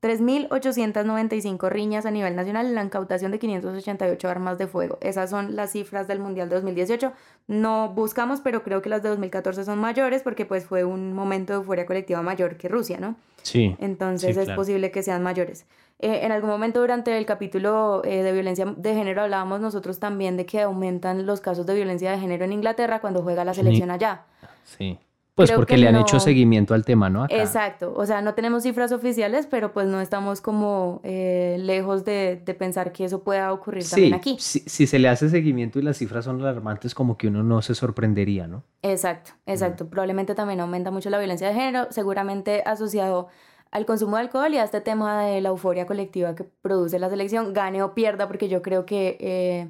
3.895 0.02 1.70
riñas 1.70 2.06
a 2.06 2.12
nivel 2.12 2.36
nacional 2.36 2.74
la 2.76 2.84
incautación 2.84 3.32
de 3.32 3.40
588 3.40 4.30
armas 4.30 4.58
de 4.58 4.68
fuego. 4.68 4.98
Esas 5.02 5.30
son 5.30 5.56
las 5.56 5.72
cifras 5.72 6.08
del 6.08 6.20
Mundial 6.20 6.50
de 6.50 6.56
2018. 6.56 7.12
No 7.48 7.90
buscamos, 7.90 8.42
pero 8.42 8.64
creo 8.64 8.82
que 8.82 8.90
las 8.90 9.04
de 9.04 9.10
2014 9.10 9.64
son 9.64 9.80
mayores 9.80 10.24
porque 10.24 10.46
pues 10.46 10.66
fue 10.66 10.84
un 10.84 11.14
momento 11.14 11.54
de 11.54 11.60
euforia 11.60 11.86
colectiva 11.86 12.22
mayor 12.22 12.58
que 12.58 12.68
Rusia, 12.68 13.00
¿no? 13.00 13.16
Sí. 13.42 13.76
Entonces 13.80 14.38
es 14.38 14.50
posible 14.52 14.92
que 14.92 15.04
sean 15.04 15.22
mayores. 15.24 15.66
Eh, 16.00 16.22
en 16.24 16.32
algún 16.32 16.50
momento 16.50 16.82
durante 16.82 17.18
el 17.18 17.26
capítulo 17.26 18.02
eh, 18.04 18.22
de 18.22 18.34
violencia 18.34 18.66
de 18.66 18.94
género 18.94 19.22
hablábamos 19.22 19.62
nosotros 19.62 19.98
también 19.98 20.36
de 20.36 20.46
que 20.46 20.62
aumentan 20.62 21.26
los 21.26 21.40
casos 21.40 21.66
de 21.66 21.74
violencia 21.74 22.12
de 22.12 22.20
género 22.20 22.44
en 22.44 22.52
Inglaterra 22.52 23.00
cuando 23.00 23.22
juega 23.22 23.46
la 23.46 23.54
selección 23.54 23.92
allá. 23.92 24.26
Sí. 24.66 25.00
Pues 25.36 25.52
porque 25.52 25.78
le 25.78 25.90
han 25.90 25.98
hecho 25.98 26.18
seguimiento 26.22 26.74
al 26.74 26.86
tema, 26.86 27.10
¿no? 27.10 27.26
Exacto, 27.30 27.94
o 27.94 28.06
sea, 28.06 28.22
no 28.22 28.36
tenemos 28.36 28.64
cifras 28.64 28.94
oficiales, 28.94 29.48
pero 29.48 29.74
pues 29.74 29.86
no 29.86 30.00
estamos 30.00 30.40
como 30.40 31.02
eh, 31.04 31.58
lejos 31.60 32.06
de, 32.06 32.42
pensar 32.58 32.94
que 32.94 33.04
eso 33.04 33.22
pueda 33.22 33.52
ocurrir 33.52 33.88
también 33.88 34.14
aquí. 34.14 34.38
Si, 34.40 34.60
si 34.62 34.88
se 34.88 34.98
le 34.98 35.10
hace 35.10 35.30
seguimiento 35.30 35.78
y 35.78 35.82
las 35.82 35.98
cifras 35.98 36.24
son 36.24 36.40
alarmantes, 36.40 36.96
como 36.96 37.18
que 37.18 37.28
uno 37.28 37.44
no 37.44 37.62
se 37.62 37.76
sorprendería, 37.76 38.48
¿no? 38.48 38.64
Exacto, 38.82 39.32
exacto. 39.46 39.90
Probablemente 39.90 40.36
también 40.36 40.62
aumenta 40.62 40.90
mucho 40.90 41.10
la 41.10 41.20
violencia 41.20 41.50
de 41.50 41.54
género, 41.54 41.88
seguramente 41.90 42.64
asociado 42.66 43.28
al 43.72 43.86
consumo 43.86 44.16
de 44.16 44.22
alcohol 44.22 44.54
y 44.54 44.58
a 44.58 44.64
este 44.64 44.80
tema 44.80 45.22
de 45.22 45.42
la 45.42 45.50
euforia 45.50 45.86
colectiva 45.86 46.34
que 46.34 46.46
produce 46.46 46.98
la 46.98 47.10
selección, 47.10 47.52
gane 47.52 47.84
o 47.84 47.94
pierda, 47.94 48.28
porque 48.28 48.48
yo 48.48 48.62
creo 48.62 48.86
que 48.86 49.18
eh, 49.20 49.68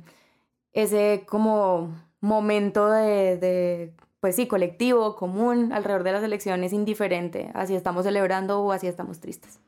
ese 0.73 1.23
como 1.27 1.89
momento 2.21 2.87
de 2.91 3.95
pues 4.25 4.37
sí, 4.37 4.47
colectivo, 4.47 5.15
común, 5.15 5.71
alrededor 5.71 6.01
de 6.01 6.11
las 6.13 6.23
elecciones, 6.23 6.73
indiferente, 6.73 7.51
así 7.53 7.75
estamos 7.75 8.05
celebrando 8.05 8.59
o 8.59 8.71
así 8.71 8.87
estamos 8.87 9.19
tristes. 9.19 9.59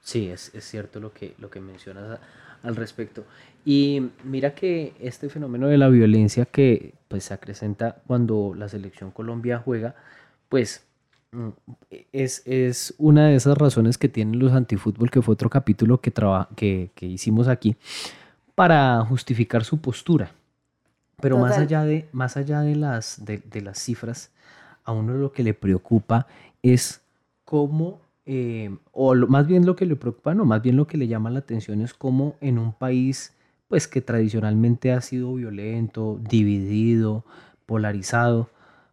Sí, 0.00 0.28
es, 0.30 0.50
cierto 0.62 0.98
lo 0.98 1.12
que, 1.12 1.34
lo 1.38 1.48
que 1.48 1.60
mencionas 1.60 2.18
al 2.64 2.74
respecto. 2.74 3.24
Y 3.64 4.08
mira 4.24 4.52
que 4.52 4.94
este 4.98 5.28
fenómeno 5.28 5.68
de 5.68 5.78
la 5.78 5.88
violencia 5.88 6.44
que 6.44 6.94
pues 7.06 7.22
se 7.22 7.34
acrecenta 7.34 8.02
cuando 8.08 8.52
la 8.52 8.68
selección 8.68 9.12
Colombia 9.12 9.62
juega, 9.64 9.94
pues 10.48 10.84
mm, 11.30 11.50
es, 12.10 12.42
es, 12.46 12.92
una 12.98 13.28
de 13.28 13.36
esas 13.36 13.56
razones 13.56 13.96
que 13.96 14.08
tienen 14.08 14.40
los 14.40 14.50
antifútbol, 14.50 15.08
que 15.08 15.22
fue 15.22 15.34
otro 15.34 15.48
capítulo 15.48 16.00
que, 16.00 16.12
que, 16.56 16.90
que 16.96 17.06
hicimos 17.06 17.46
aquí, 17.46 17.76
para 18.56 19.04
justificar 19.04 19.62
su 19.62 19.80
postura. 19.80 20.32
Pero 21.20 21.38
más 21.38 21.58
allá, 21.58 21.84
de, 21.84 22.08
más 22.12 22.36
allá 22.36 22.60
de, 22.60 22.76
las, 22.76 23.24
de, 23.24 23.60
las 23.60 23.78
cifras, 23.78 24.30
a 24.84 24.92
uno 24.92 25.14
lo 25.14 25.32
que 25.32 25.42
le 25.42 25.54
preocupa 25.54 26.26
es 26.62 27.00
cómo, 27.44 28.00
eh, 28.26 28.76
o 28.92 29.14
más 29.14 29.46
bien 29.46 29.66
lo 29.66 29.76
que 29.76 29.86
le 29.86 29.96
preocupa, 29.96 30.34
no, 30.34 30.44
más 30.44 30.62
bien 30.62 30.76
lo 30.76 30.86
que 30.86 30.96
le 30.96 31.08
llama 31.08 31.30
la 31.30 31.40
atención 31.40 31.80
es 31.82 31.94
cómo 31.94 32.36
en 32.40 32.58
un 32.58 32.72
país 32.72 33.34
pues 33.68 33.86
que 33.86 34.00
tradicionalmente 34.00 34.92
ha 34.92 35.00
sido 35.00 35.32
violento, 35.34 36.18
dividido, 36.28 37.24
polarizado, 37.66 38.50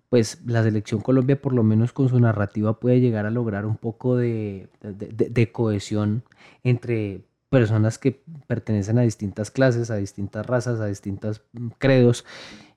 pues 0.10 0.40
la 0.46 0.62
selección 0.62 1.02
Colombia 1.02 1.42
por 1.42 1.54
lo 1.54 1.64
menos 1.64 1.94
con 1.94 2.10
su 2.10 2.20
narrativa 2.20 2.80
puede 2.80 3.02
llegar 3.02 3.26
a 3.26 3.32
lograr 3.32 3.66
un 3.66 3.76
poco 3.76 4.16
de, 4.16 4.70
de 4.82 5.52
cohesión 5.52 6.24
entre 6.64 7.22
personas 7.50 7.98
que 7.98 8.24
pertenecen 8.48 8.98
a 8.98 9.02
distintas 9.02 9.52
clases, 9.52 9.92
a 9.92 9.96
distintas 9.96 10.46
razas, 10.46 10.80
a 10.80 10.86
distintos 10.88 11.42
mm, 11.54 11.68
credos. 11.78 12.26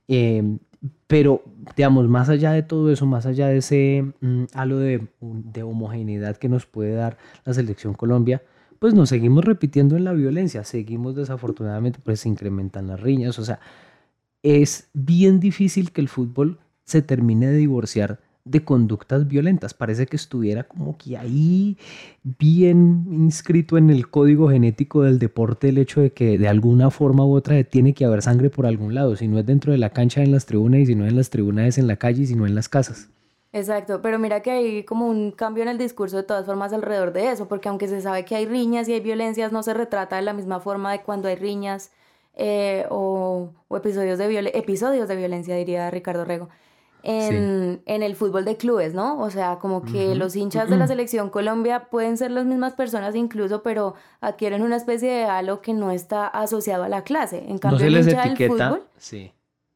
Em, 0.09 0.59
pero, 1.07 1.43
digamos, 1.77 2.09
más 2.09 2.29
allá 2.29 2.53
de 2.53 2.63
todo 2.63 2.91
eso, 2.91 3.07
más 3.07 3.27
allá 3.27 3.49
de 3.49 3.59
ese 3.59 4.13
mm, 4.21 4.45
halo 4.55 4.79
de, 4.79 5.09
de, 5.21 5.63
homogeneidad 5.63 6.37
que 6.37 6.49
nos 6.49 6.67
puede 6.67 6.95
dar 6.95 7.19
la 7.45 7.55
selección 7.55 7.95
Colombia, 7.95 8.43
pues 8.79 8.95
nos 8.95 9.11
seguimos 9.11 9.45
repitiendo 9.45 9.97
en 9.97 10.05
la 10.05 10.13
violencia, 10.13 10.65
seguimos 10.65 11.15
desafortunadamente, 11.15 12.01
pues 12.03 12.21
se 12.21 12.29
incrementan 12.29 12.87
las 12.87 13.01
riñas, 13.01 13.39
o 13.39 13.45
sea, 13.45 13.61
es 14.43 14.89
bien 14.95 15.39
difícil 15.39 15.93
que 15.93 16.01
el 16.01 16.09
fútbol 16.09 16.59
se 16.85 17.03
termine 17.03 17.49
de 17.49 17.57
divorciar 17.59 18.21
de 18.45 18.65
conductas 18.65 19.29
violentas. 19.29 19.75
Parece 19.75 20.07
que 20.07 20.17
estuviera 20.17 20.65
como 20.65 20.97
que 20.97 21.17
ahí 21.17 21.77
bien 22.23 23.07
inscrito 23.11 23.77
en 23.77 23.91
el 23.91 24.09
código 24.09 24.49
genético 24.49 25.03
del 25.03 25.19
deporte 25.19 25.69
el 25.69 25.79
hecho 25.79 26.01
de 26.01 26.13
que 26.13 26.39
de 26.39 26.49
alguna 26.49 26.91
forma 26.91 27.25
u 27.25 27.35
otra 27.35 27.63
tiene 27.65 27.95
que 27.95 28.05
haber 28.05 28.23
sangre 28.23 28.51
por 28.51 28.67
algún 28.67 28.95
lado, 28.95 29.17
si 29.17 29.29
no 29.29 29.39
es 29.39 29.47
dentro 29.47 29.73
de 29.73 29.79
la 29.79 29.91
cancha 29.91 30.23
en 30.23 30.33
las 30.33 30.47
tribunas 30.47 30.81
y 30.81 30.87
si 30.87 30.95
no 30.95 31.07
en 31.07 31.17
las 31.17 31.31
tribunas 31.31 31.67
es 31.67 31.79
en 31.79 31.87
la 31.87 31.97
calle 31.97 32.23
y 32.23 32.27
si 32.27 32.35
no 32.35 32.47
en 32.47 32.55
las 32.55 32.69
casas. 32.69 33.09
Exacto, 33.53 34.01
pero 34.01 34.19
mira 34.19 34.43
que 34.43 34.51
hay 34.53 34.85
como 34.85 35.09
un 35.09 35.33
cambio 35.33 35.65
en 35.65 35.69
el 35.69 35.79
discurso 35.79 36.17
de 36.17 36.23
todas 36.23 36.47
formas 36.47 36.73
alrededor 36.73 37.13
de 37.13 37.33
eso, 37.33 37.49
porque 37.49 37.69
aunque 37.69 37.89
se 37.89 38.01
sabe 38.01 38.25
que 38.25 38.37
hay 38.37 38.47
riñas 38.47 38.89
y 38.89 38.93
hay 38.93 39.01
violencias, 39.01 39.51
no 39.51 39.65
se 39.65 39.75
retrata 39.75 40.17
de 40.17 40.23
la 40.23 40.33
misma 40.33 40.61
forma 40.61 40.93
de 40.93 41.03
cuando 41.03 41.27
hay 41.27 41.35
riñas 41.35 41.91
eh, 42.35 42.87
o, 42.91 43.51
episodios, 43.71 44.19
de 44.19 44.53
episodios 44.55 45.09
de 45.09 45.17
violencia, 45.17 45.57
diría 45.57 45.91
Ricardo 45.91 46.25
Rego 46.25 46.49
en, 47.03 47.83
el 47.87 48.17
fútbol 48.17 48.45
de 48.45 48.57
clubes, 48.57 48.95
¿no? 48.95 49.21
O 49.21 49.31
sea, 49.31 49.59
como 49.59 49.83
que 49.83 50.15
los 50.15 50.37
hinchas 50.37 50.69
de 50.69 50.77
la 50.77 50.87
selección 50.87 51.31
Colombia 51.31 51.89
pueden 51.91 52.17
ser 52.17 52.31
las 52.31 52.47
mismas 52.47 52.75
personas 52.75 53.15
incluso, 53.15 53.63
pero 53.63 53.95
adquieren 54.21 54.63
una 54.63 54.77
especie 54.77 55.11
de 55.11 55.25
halo 55.25 55.61
que 55.61 55.73
no 55.73 55.91
está 55.91 56.27
asociado 56.27 56.85
a 56.85 56.89
la 56.89 57.05
clase. 57.05 57.45
En 57.49 57.59
cambio, 57.59 57.87
el 57.87 57.97
hincha 57.97 58.25
del 58.25 58.49
fútbol, 58.49 58.83
sí. 58.97 59.33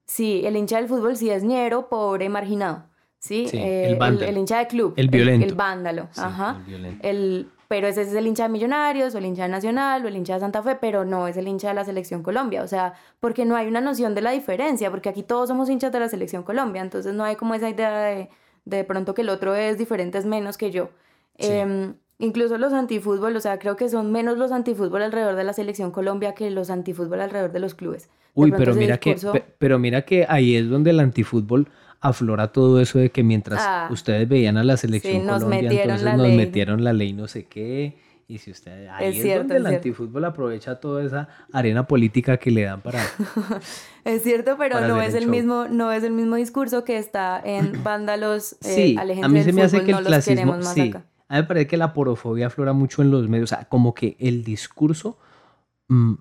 Sí, 0.06 0.42
el 0.44 0.56
hincha 0.56 0.76
del 0.76 0.88
fútbol 0.88 1.16
sí 1.16 1.30
es 1.30 1.42
ñero, 1.44 1.88
pobre, 1.88 2.28
marginado. 2.28 2.84
Sí, 3.18 3.46
eh, 3.54 3.96
el, 3.98 4.36
hincha 4.36 4.58
de 4.58 4.66
club. 4.66 4.92
El 4.96 5.08
violento. 5.08 5.46
El, 5.46 5.54
vándalo. 5.54 6.08
Ajá. 6.14 6.58
El, 6.58 6.64
violento. 6.64 7.08
el 7.08 7.48
pero 7.74 7.88
ese 7.88 8.02
es 8.02 8.14
el 8.14 8.24
hincha 8.28 8.44
de 8.44 8.50
Millonarios 8.50 9.16
o 9.16 9.18
el 9.18 9.24
hincha 9.24 9.42
de 9.42 9.48
Nacional 9.48 10.04
o 10.04 10.06
el 10.06 10.16
hincha 10.16 10.34
de 10.34 10.40
Santa 10.40 10.62
Fe, 10.62 10.76
pero 10.76 11.04
no 11.04 11.26
es 11.26 11.36
el 11.36 11.48
hincha 11.48 11.70
de 11.70 11.74
la 11.74 11.84
Selección 11.84 12.22
Colombia, 12.22 12.62
o 12.62 12.68
sea, 12.68 12.94
porque 13.18 13.44
no 13.44 13.56
hay 13.56 13.66
una 13.66 13.80
noción 13.80 14.14
de 14.14 14.20
la 14.20 14.30
diferencia, 14.30 14.92
porque 14.92 15.08
aquí 15.08 15.24
todos 15.24 15.48
somos 15.48 15.68
hinchas 15.68 15.90
de 15.90 15.98
la 15.98 16.08
Selección 16.08 16.44
Colombia, 16.44 16.82
entonces 16.82 17.14
no 17.14 17.24
hay 17.24 17.34
como 17.34 17.52
esa 17.52 17.68
idea 17.68 17.98
de 17.98 18.28
de 18.64 18.84
pronto 18.84 19.12
que 19.12 19.22
el 19.22 19.28
otro 19.28 19.56
es 19.56 19.76
diferente, 19.76 20.18
es 20.18 20.24
menos 20.24 20.56
que 20.56 20.70
yo. 20.70 20.90
Em, 21.36 21.96
incluso 22.18 22.58
los 22.58 22.72
antifútbol, 22.72 23.36
o 23.36 23.40
sea, 23.40 23.58
creo 23.58 23.76
que 23.76 23.88
son 23.88 24.12
menos 24.12 24.38
los 24.38 24.52
antifútbol 24.52 25.02
alrededor 25.02 25.36
de 25.36 25.44
la 25.44 25.52
Selección 25.52 25.90
Colombia 25.90 26.34
que 26.34 26.50
los 26.50 26.70
antifútbol 26.70 27.20
alrededor 27.20 27.52
de 27.52 27.60
los 27.60 27.74
clubes. 27.74 28.08
Uy, 28.34 28.52
pero 28.52 28.74
mira, 28.74 28.98
que, 28.98 29.16
pero 29.58 29.78
mira 29.78 30.02
que 30.02 30.26
ahí 30.28 30.56
es 30.56 30.68
donde 30.68 30.90
el 30.90 31.00
antifútbol 31.00 31.68
aflora 32.00 32.48
todo 32.48 32.80
eso 32.80 32.98
de 32.98 33.10
que 33.10 33.22
mientras 33.22 33.60
ah. 33.62 33.88
ustedes 33.90 34.28
veían 34.28 34.56
a 34.56 34.64
la 34.64 34.76
selección 34.76 35.26
Colombia, 35.26 35.70
entonces 35.70 36.16
nos 36.16 36.32
metieron 36.32 36.84
la 36.84 36.92
ley 36.92 37.12
no 37.12 37.28
sé 37.28 37.44
qué. 37.44 37.96
Y 38.26 38.38
si 38.38 38.50
ustedes, 38.50 38.88
ahí 38.90 39.20
es, 39.20 39.36
donde 39.36 39.56
el 39.56 39.66
antifútbol 39.66 40.24
aprovecha 40.24 40.80
toda 40.80 41.04
esa 41.04 41.28
arena 41.52 41.86
política 41.86 42.38
que 42.38 42.50
le 42.50 42.62
dan 42.62 42.80
para. 42.80 43.02
es 44.04 44.22
cierto, 44.22 44.56
pero 44.58 44.80
no 44.80 45.00
es 45.02 45.12
el 45.12 45.26
mismo, 45.26 45.66
no 45.68 45.92
es 45.92 46.02
el 46.04 46.12
mismo 46.12 46.36
discurso 46.36 46.84
que 46.84 46.96
está 46.96 47.40
en 47.44 47.72
vándalos. 47.84 48.54
Eh, 48.64 48.96
sí, 48.96 48.96
a 48.98 49.28
mí 49.28 49.42
se 49.42 49.52
me 49.52 49.62
hace 49.62 49.84
que 49.84 49.90
el 49.90 50.04
clasismo. 50.04 50.62
Sí, 50.62 50.94
a 51.28 51.34
mí 51.34 51.40
me 51.40 51.44
parece 51.44 51.66
que 51.66 51.76
la 51.76 51.92
porofobia 51.92 52.48
aflora 52.48 52.72
mucho 52.72 53.02
en 53.02 53.10
los 53.10 53.28
medios. 53.28 53.52
O 53.52 53.56
sea, 53.56 53.64
como 53.66 53.94
que 53.94 54.16
el 54.18 54.44
discurso 54.44 55.18
mm, 55.88 56.14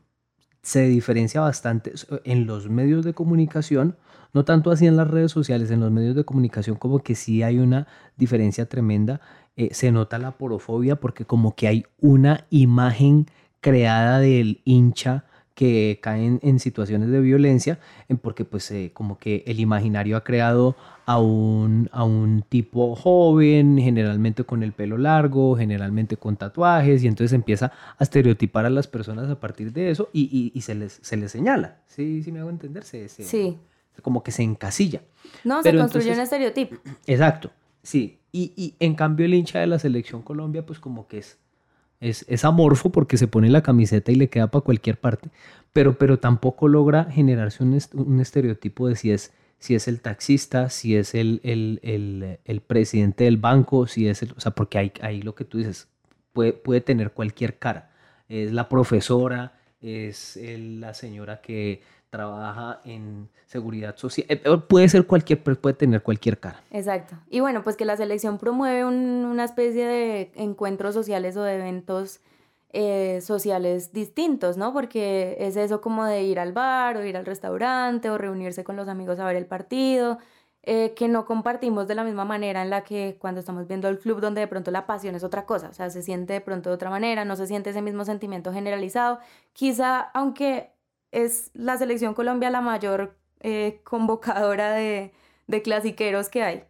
se 0.62 0.88
diferencia 0.88 1.42
bastante 1.42 1.94
en 2.24 2.46
los 2.46 2.70
medios 2.70 3.04
de 3.04 3.14
comunicación, 3.14 3.98
no 4.34 4.46
tanto 4.46 4.72
así 4.72 4.88
en 4.88 4.96
las 4.96 5.10
redes 5.10 5.32
sociales, 5.32 5.70
en 5.72 5.82
los 5.82 5.92
medios 5.92 6.16
de 6.16 6.24
comunicación 6.24 6.78
como 6.78 7.00
que 7.00 7.16
sí 7.16 7.44
hay 7.44 7.60
una 7.60 7.88
diferencia 8.18 8.68
tremenda. 8.68 9.22
Eh, 9.56 9.70
se 9.74 9.92
nota 9.92 10.18
la 10.18 10.32
porofobia 10.32 10.96
porque 10.96 11.26
como 11.26 11.56
que 11.56 11.68
hay 11.68 11.86
una 12.00 12.46
imagen 12.50 13.28
creada 13.62 14.20
del 14.20 14.62
hincha 14.66 15.26
que 15.56 16.00
caen 16.02 16.40
en 16.42 16.60
situaciones 16.60 17.10
de 17.10 17.20
violencia, 17.20 17.80
porque 18.22 18.44
pues 18.44 18.70
eh, 18.72 18.92
como 18.94 19.20
que 19.20 19.44
el 19.46 19.60
imaginario 19.60 20.18
ha 20.18 20.24
creado 20.24 20.76
a 21.06 21.20
un, 21.20 21.90
a 21.92 22.04
un 22.04 22.44
tipo 22.48 22.96
joven, 22.96 23.78
generalmente 23.78 24.44
con 24.46 24.64
el 24.64 24.72
pelo 24.72 24.98
largo, 24.98 25.56
generalmente 25.56 26.18
con 26.18 26.38
tatuajes, 26.38 27.04
y 27.04 27.08
entonces 27.08 27.34
empieza 27.34 27.72
a 27.98 28.04
estereotipar 28.04 28.66
a 28.66 28.70
las 28.70 28.88
personas 28.88 29.30
a 29.30 29.40
partir 29.40 29.72
de 29.74 29.92
eso 29.92 30.10
y, 30.12 30.52
y, 30.54 30.62
se, 30.62 30.76
les, 30.76 31.00
se 31.02 31.18
les 31.18 31.32
señala. 31.32 31.78
¿Sí, 31.88 32.24
sí 32.24 32.32
me 32.32 32.40
hago 32.40 32.50
entender? 32.50 32.84
sí. 32.84 33.58
Como 34.02 34.24
que 34.24 34.32
se 34.32 34.42
encasilla. 34.42 35.02
No, 35.44 35.62
se 35.62 35.76
construye 35.78 36.14
un 36.14 36.20
estereotipo. 36.20 36.78
Exacto, 37.06 37.52
sí. 37.84 38.18
Y, 38.32 38.54
y 38.56 38.76
en 38.80 38.96
cambio 38.96 39.28
el 39.28 39.36
hincha 39.36 39.60
de 39.60 39.68
la 39.68 39.78
selección 39.78 40.24
Colombia 40.24 40.66
pues 40.66 40.80
como 40.80 41.08
que 41.08 41.20
es 41.20 41.38
es, 42.04 42.46
amorfo 42.46 42.92
porque 42.92 43.18
se 43.18 43.28
pone 43.28 43.50
la 43.50 43.64
camiseta 43.64 44.12
y 44.12 44.16
le 44.16 44.30
queda 44.30 44.48
para 44.48 44.64
cualquier 44.64 45.00
parte, 45.00 45.30
pero, 45.72 45.98
pero 45.98 46.20
tampoco 46.20 46.68
logra 46.68 47.06
generarse 47.06 47.64
un, 47.64 48.20
estereotipo 48.20 48.88
de 48.88 48.96
si 48.96 49.12
es, 49.12 49.34
si 49.60 49.76
es 49.76 49.88
el 49.88 50.02
taxista, 50.02 50.70
si 50.70 50.96
es 50.96 51.16
el, 51.16 51.40
el, 51.44 52.62
presidente 52.62 53.24
del 53.24 53.38
banco, 53.38 53.88
si 53.88 54.08
es 54.08 54.22
el, 54.22 54.34
o 54.36 54.40
sea, 54.40 54.52
porque 54.52 54.78
ahí, 54.78 54.92
ahí 55.02 55.22
lo 55.22 55.34
que 55.34 55.46
tú 55.46 55.58
dices, 55.58 55.88
puede, 56.34 56.54
puede 56.54 56.82
tener 56.82 57.12
cualquier 57.12 57.58
cara. 57.58 57.92
Es 58.28 58.52
la 58.52 58.68
profesora, 58.68 59.54
es 59.82 60.40
la 60.42 60.94
señora 60.94 61.42
que 61.42 61.82
trabaja 62.14 62.80
en 62.86 63.28
seguridad 63.48 63.98
social. 63.98 64.28
Eh, 64.30 64.40
eh, 64.46 64.58
puede 64.70 64.88
ser 64.88 65.08
cualquier, 65.08 65.42
puede 65.42 65.74
tener 65.74 66.04
cualquier 66.04 66.40
cara. 66.40 66.62
Exacto. 66.70 67.16
Y 67.28 67.40
bueno, 67.40 67.64
pues 67.64 67.76
que 67.76 67.86
la 67.86 67.98
selección 67.98 68.38
promueve 68.38 68.86
una 68.86 69.44
especie 69.44 69.84
de 69.84 70.32
encuentros 70.36 70.94
sociales 70.94 71.36
o 71.38 71.42
de 71.42 71.56
eventos 71.56 72.20
eh, 72.72 73.20
sociales 73.22 73.94
distintos, 73.94 74.58
¿no? 74.58 74.74
Porque 74.74 75.38
es 75.40 75.58
eso 75.58 75.82
como 75.82 76.06
de 76.06 76.22
ir 76.22 76.40
al 76.40 76.54
bar 76.54 76.98
o 76.98 77.04
ir 77.04 77.18
al 77.18 77.26
restaurante 77.26 78.12
o 78.12 78.20
reunirse 78.20 78.64
con 78.64 78.76
los 78.76 78.88
amigos 78.88 79.20
a 79.20 79.26
ver 79.26 79.36
el 79.36 79.48
partido. 79.48 80.20
que 80.64 81.08
no 81.10 81.26
compartimos 81.26 81.88
de 81.90 81.96
la 81.96 82.06
misma 82.06 82.24
manera 82.24 82.62
en 82.62 82.70
la 82.70 82.84
que 82.84 83.18
cuando 83.20 83.40
estamos 83.42 83.68
viendo 83.68 83.90
el 83.90 84.00
club 84.00 84.22
donde 84.22 84.40
de 84.40 84.48
pronto 84.48 84.72
la 84.72 84.86
pasión 84.86 85.14
es 85.14 85.24
otra 85.24 85.46
cosa, 85.46 85.68
o 85.70 85.74
sea, 85.74 85.90
se 85.90 86.02
siente 86.02 86.32
de 86.34 86.42
pronto 86.42 86.70
de 86.70 86.76
otra 86.76 86.90
manera, 86.90 87.26
no 87.26 87.36
se 87.36 87.48
siente 87.48 87.72
ese 87.72 87.82
mismo 87.82 88.06
sentimiento 88.06 88.54
generalizado. 88.54 89.20
Quizá, 89.52 90.00
aunque 90.14 90.73
es 91.14 91.52
la 91.54 91.78
selección 91.78 92.14
Colombia 92.14 92.50
la 92.50 92.62
mayor 92.62 93.16
eh, 93.40 93.82
convocadora 93.84 94.74
de, 94.74 95.14
de, 95.48 95.62
clasiqueros 95.62 96.28
que 96.28 96.44
hay. 96.44 96.64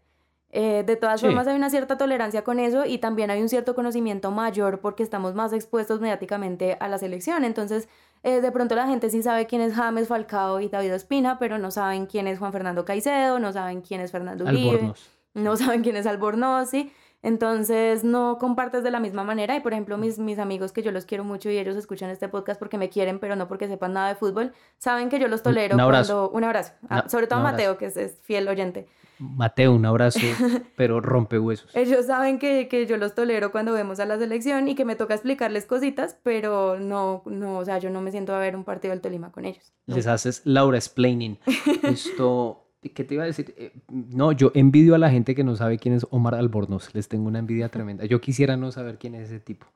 Eh, 0.49 0.83
de 0.85 0.95
todas 0.95 1.21
formas 1.21 1.47
hay 1.47 1.55
una 1.55 1.71
cierta 1.71 1.97
tolerancia 1.97 2.43
con 2.43 2.59
eso 2.59 2.85
y 2.85 2.99
también 2.99 3.31
hay 3.31 3.41
un 3.41 3.49
cierto 3.49 3.73
conocimiento 3.73 4.29
mayor 4.29 4.81
porque 4.81 5.01
estamos 5.01 5.33
más 5.33 5.51
expuestos 5.51 5.99
mediáticamente 5.99 6.77
a 6.79 6.87
la 6.89 6.99
selección. 6.99 7.43
Entonces, 7.43 7.87
eh, 8.21 8.41
de 8.41 8.51
pronto 8.51 8.75
la 8.75 8.85
gente 8.85 9.09
sí 9.09 9.23
sabe 9.23 9.47
quién 9.47 9.61
es 9.61 9.73
James 9.73 10.07
Falcao 10.07 10.59
y 10.59 10.67
David 10.67 10.91
Espina, 10.91 11.39
pero 11.39 11.57
no 11.57 11.71
saben 11.71 12.05
quién 12.05 12.27
es 12.27 12.37
Juan 12.37 12.51
Fernando 12.51 12.85
Caicedo, 12.85 13.39
no 13.39 13.51
saben 13.51 13.81
quién 13.81 14.01
es 14.01 14.11
Fernando 14.11 14.43
Uribe, 14.43 14.93
no 15.33 15.55
saben 15.55 15.81
quién 15.81 15.95
es 15.95 16.05
Albornoz, 16.05 16.69
¿sí? 16.69 16.91
Entonces 17.23 18.03
no 18.03 18.37
compartes 18.37 18.83
de 18.83 18.91
la 18.91 18.99
misma 18.99 19.23
manera 19.23 19.55
y 19.55 19.61
por 19.61 19.71
ejemplo 19.71 19.97
mis, 19.97 20.19
mis 20.19 20.39
amigos 20.39 20.73
que 20.73 20.83
yo 20.83 20.91
los 20.91 21.05
quiero 21.05 21.23
mucho 21.23 21.49
y 21.49 21.57
ellos 21.57 21.77
escuchan 21.77 22.09
este 22.09 22.27
podcast 22.27 22.59
porque 22.59 22.77
me 22.77 22.89
quieren 22.89 23.19
pero 23.19 23.37
no 23.37 23.47
porque 23.47 23.67
sepan 23.67 23.93
nada 23.93 24.09
de 24.09 24.15
fútbol, 24.15 24.53
saben 24.77 25.09
que 25.09 25.19
yo 25.19 25.29
los 25.29 25.41
tolero 25.41 25.75
un 25.75 25.81
abrazo. 25.81 26.29
cuando... 26.29 26.37
Un 26.37 26.43
abrazo. 26.43 26.73
Ah, 26.89 27.05
sobre 27.07 27.27
todo 27.27 27.39
a 27.39 27.43
Mateo 27.43 27.77
que 27.77 27.85
es, 27.85 28.19
fiel 28.23 28.47
oyente. 28.49 28.87
Mateo, 29.19 29.73
un 29.73 29.85
abrazo, 29.85 30.19
pero 30.75 30.99
rompe 30.99 31.39
huesos. 31.39 31.73
Ellos 31.75 32.07
saben 32.07 32.39
que, 32.39 32.67
que, 32.67 32.85
yo 32.85 32.97
los 32.97 33.15
tolero 33.15 33.51
cuando 33.51 33.71
vemos 33.71 33.99
a 33.99 34.05
la 34.05 34.17
selección 34.17 34.67
y 34.67 34.75
que 34.75 34.85
me 34.85 34.95
toca 34.95 35.13
explicarles 35.13 35.65
cositas, 35.65 36.17
pero 36.23 36.79
no, 36.79 37.21
no, 37.25 37.59
o 37.59 37.65
sea, 37.65 37.77
yo 37.77 37.89
no 37.89 38.01
me 38.01 38.11
siento 38.11 38.35
a 38.35 38.39
ver 38.39 38.55
un 38.55 38.63
partido 38.63 38.91
del 38.91 39.01
Tolima 39.01 39.31
con 39.31 39.45
ellos. 39.45 39.71
Les 39.85 40.07
haces 40.07 40.41
Laura 40.45 40.77
explaining. 40.77 41.39
Esto, 41.83 42.62
¿Qué 42.89 43.03
te 43.03 43.13
iba 43.15 43.23
a 43.23 43.27
decir? 43.27 43.53
Eh, 43.57 43.73
no, 43.89 44.31
yo 44.31 44.51
envidio 44.55 44.95
a 44.95 44.97
la 44.97 45.09
gente 45.09 45.35
que 45.35 45.43
no 45.43 45.55
sabe 45.55 45.77
quién 45.77 45.93
es 45.93 46.05
Omar 46.09 46.35
Albornoz. 46.35 46.93
Les 46.93 47.07
tengo 47.07 47.27
una 47.27 47.39
envidia 47.39 47.69
tremenda. 47.69 48.05
Yo 48.05 48.21
quisiera 48.21 48.57
no 48.57 48.71
saber 48.71 48.97
quién 48.97 49.15
es 49.15 49.29
ese 49.29 49.39
tipo. 49.39 49.67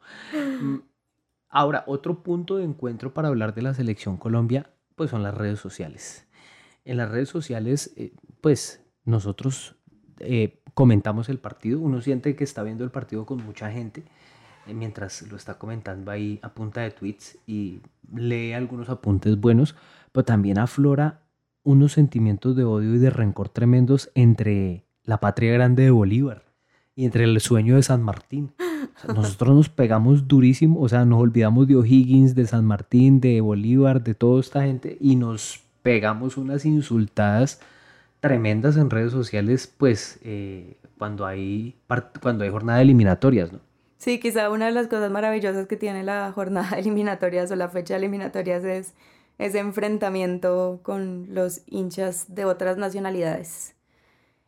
Mm, 0.62 0.78
ahora, 1.50 1.84
otro 1.88 2.24
punto 2.24 2.58
de 2.58 2.64
encuentro 2.64 3.14
para 3.14 3.28
hablar 3.28 3.54
de 3.54 3.62
la 3.62 3.74
selección 3.74 4.18
Colombia, 4.18 4.70
pues 4.96 5.10
son 5.10 5.24
las 5.24 5.34
redes 5.34 5.60
sociales. 5.60 6.28
En 6.86 6.98
las 6.98 7.10
redes 7.10 7.30
sociales, 7.30 7.94
eh, 7.96 8.14
pues 8.42 8.84
nosotros 9.06 9.76
eh, 10.20 10.62
comentamos 10.74 11.30
el 11.30 11.40
partido. 11.40 11.80
Uno 11.80 12.02
siente 12.02 12.36
que 12.36 12.44
está 12.44 12.64
viendo 12.64 12.84
el 12.84 12.92
partido 12.92 13.26
con 13.26 13.44
mucha 13.44 13.72
gente 13.72 14.04
mientras 14.74 15.22
lo 15.24 15.38
está 15.38 15.58
comentando 15.58 16.12
ahí 16.12 16.40
a 16.42 16.50
punta 16.54 16.82
de 16.82 16.92
tweets 16.92 17.38
y 17.48 17.82
lee 18.14 18.54
algunos 18.54 18.90
apuntes 18.90 19.40
buenos, 19.40 19.76
pero 20.12 20.26
también 20.26 20.58
aflora 20.58 21.22
unos 21.68 21.92
sentimientos 21.92 22.56
de 22.56 22.64
odio 22.64 22.96
y 22.96 22.98
de 22.98 23.10
rencor 23.10 23.50
tremendos 23.50 24.10
entre 24.16 24.86
la 25.04 25.20
patria 25.20 25.52
grande 25.52 25.84
de 25.84 25.92
Bolívar 25.92 26.44
y 26.96 27.04
entre 27.04 27.26
el 27.26 27.38
sueño 27.42 27.76
de 27.76 27.84
San 27.84 28.02
Martín. 28.02 28.54
nosotros 29.14 29.54
nos 29.54 29.68
pegamos 29.68 30.30
durísimo, 30.30 30.80
o 30.80 30.88
sea, 30.88 31.04
nos 31.04 31.20
olvidamos 31.20 31.68
de 31.68 31.76
O'Higgins, 31.76 32.36
de 32.36 32.48
San 32.48 32.64
Martín, 32.64 33.20
de 33.20 33.42
Bolívar, 33.42 34.02
de 34.02 34.14
toda 34.14 34.40
esta 34.40 34.64
gente 34.64 34.98
y 35.02 35.18
nos 35.18 35.62
pegamos 35.84 36.38
unas 36.38 36.66
insultadas 36.66 37.60
tremendas 38.22 38.78
en 38.78 38.90
redes 38.90 39.12
sociales, 39.12 39.72
pues 39.78 40.20
eh, 40.24 40.78
cuando, 40.98 41.26
hay 41.26 41.76
cuando 42.22 42.46
hay 42.46 42.50
jornada 42.50 42.82
eliminatorias, 42.82 43.52
¿no? 43.52 43.60
Sí, 43.98 44.22
quizá 44.22 44.50
una 44.50 44.68
de 44.68 44.72
las 44.72 44.88
cosas 44.88 45.12
maravillosas 45.12 45.68
que 45.68 45.76
tiene 45.76 46.04
la 46.04 46.32
jornada 46.32 46.70
de 46.76 46.80
eliminatorias 46.80 47.52
o 47.52 47.58
la 47.58 47.68
fecha 47.68 47.96
de 47.96 47.98
eliminatorias 47.98 48.64
es 48.64 48.94
ese 49.38 49.60
enfrentamiento 49.60 50.80
con 50.84 51.28
los 51.34 51.62
hinchas 51.68 52.34
de 52.34 52.46
otras 52.46 52.78
nacionalidades. 52.78 53.76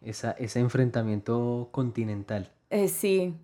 Esa, 0.01 0.31
ese 0.31 0.59
enfrentamiento 0.59 1.69
continental. 1.71 2.51
Eh, 2.69 2.87
sí, 2.87 3.35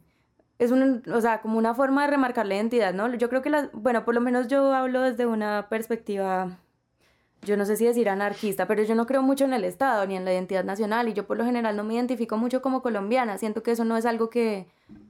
es 0.57 0.71
un, 0.71 1.03
o 1.13 1.21
sea, 1.21 1.41
como 1.41 1.57
una 1.57 1.75
forma 1.75 2.03
de 2.03 2.11
remarcar 2.11 2.45
la 2.45 2.55
identidad, 2.55 2.93
¿no? 2.93 3.13
Yo 3.13 3.29
creo 3.29 3.41
que, 3.41 3.49
las, 3.49 3.71
bueno, 3.73 4.05
por 4.05 4.15
lo 4.15 4.21
menos 4.21 4.47
yo 4.47 4.73
hablo 4.73 5.01
desde 5.01 5.25
una 5.25 5.67
perspectiva, 5.69 6.57
yo 7.41 7.57
no 7.57 7.65
sé 7.65 7.75
si 7.75 7.85
decir 7.85 8.09
anarquista, 8.09 8.65
pero 8.65 8.83
yo 8.83 8.95
no 8.95 9.05
creo 9.05 9.21
mucho 9.21 9.43
en 9.43 9.53
el 9.53 9.65
Estado 9.65 10.05
ni 10.07 10.15
en 10.15 10.23
la 10.23 10.33
identidad 10.33 10.63
nacional 10.63 11.09
y 11.09 11.13
yo 11.13 11.27
por 11.27 11.37
lo 11.37 11.45
general 11.45 11.75
no 11.75 11.83
me 11.83 11.95
identifico 11.95 12.37
mucho 12.37 12.61
como 12.61 12.81
colombiana, 12.81 13.37
siento 13.37 13.63
que 13.63 13.71
eso 13.71 13.83
no 13.83 13.97
es 13.97 14.05
algo 14.05 14.29
que, 14.29 14.67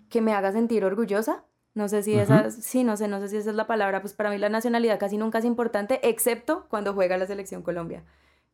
que 0.10 0.22
me 0.22 0.34
haga 0.34 0.52
sentir 0.52 0.84
orgullosa. 0.84 1.44
No 1.76 1.90
sé 1.90 2.04
si 2.04 2.16
esa, 2.16 2.50
sí, 2.52 2.84
no 2.84 2.98
sé, 2.98 3.08
no 3.08 3.20
sé 3.20 3.28
si 3.28 3.38
esa 3.38 3.50
es 3.50 3.56
la 3.56 3.68
palabra, 3.68 4.02
pues 4.02 4.14
para 4.14 4.30
mí 4.30 4.38
la 4.38 4.50
nacionalidad 4.50 4.98
casi 4.98 5.18
nunca 5.18 5.40
es 5.40 5.46
importante, 5.46 6.00
excepto 6.08 6.66
cuando 6.70 6.94
juega 6.94 7.18
la 7.18 7.28
selección 7.28 7.62
Colombia. 7.62 8.04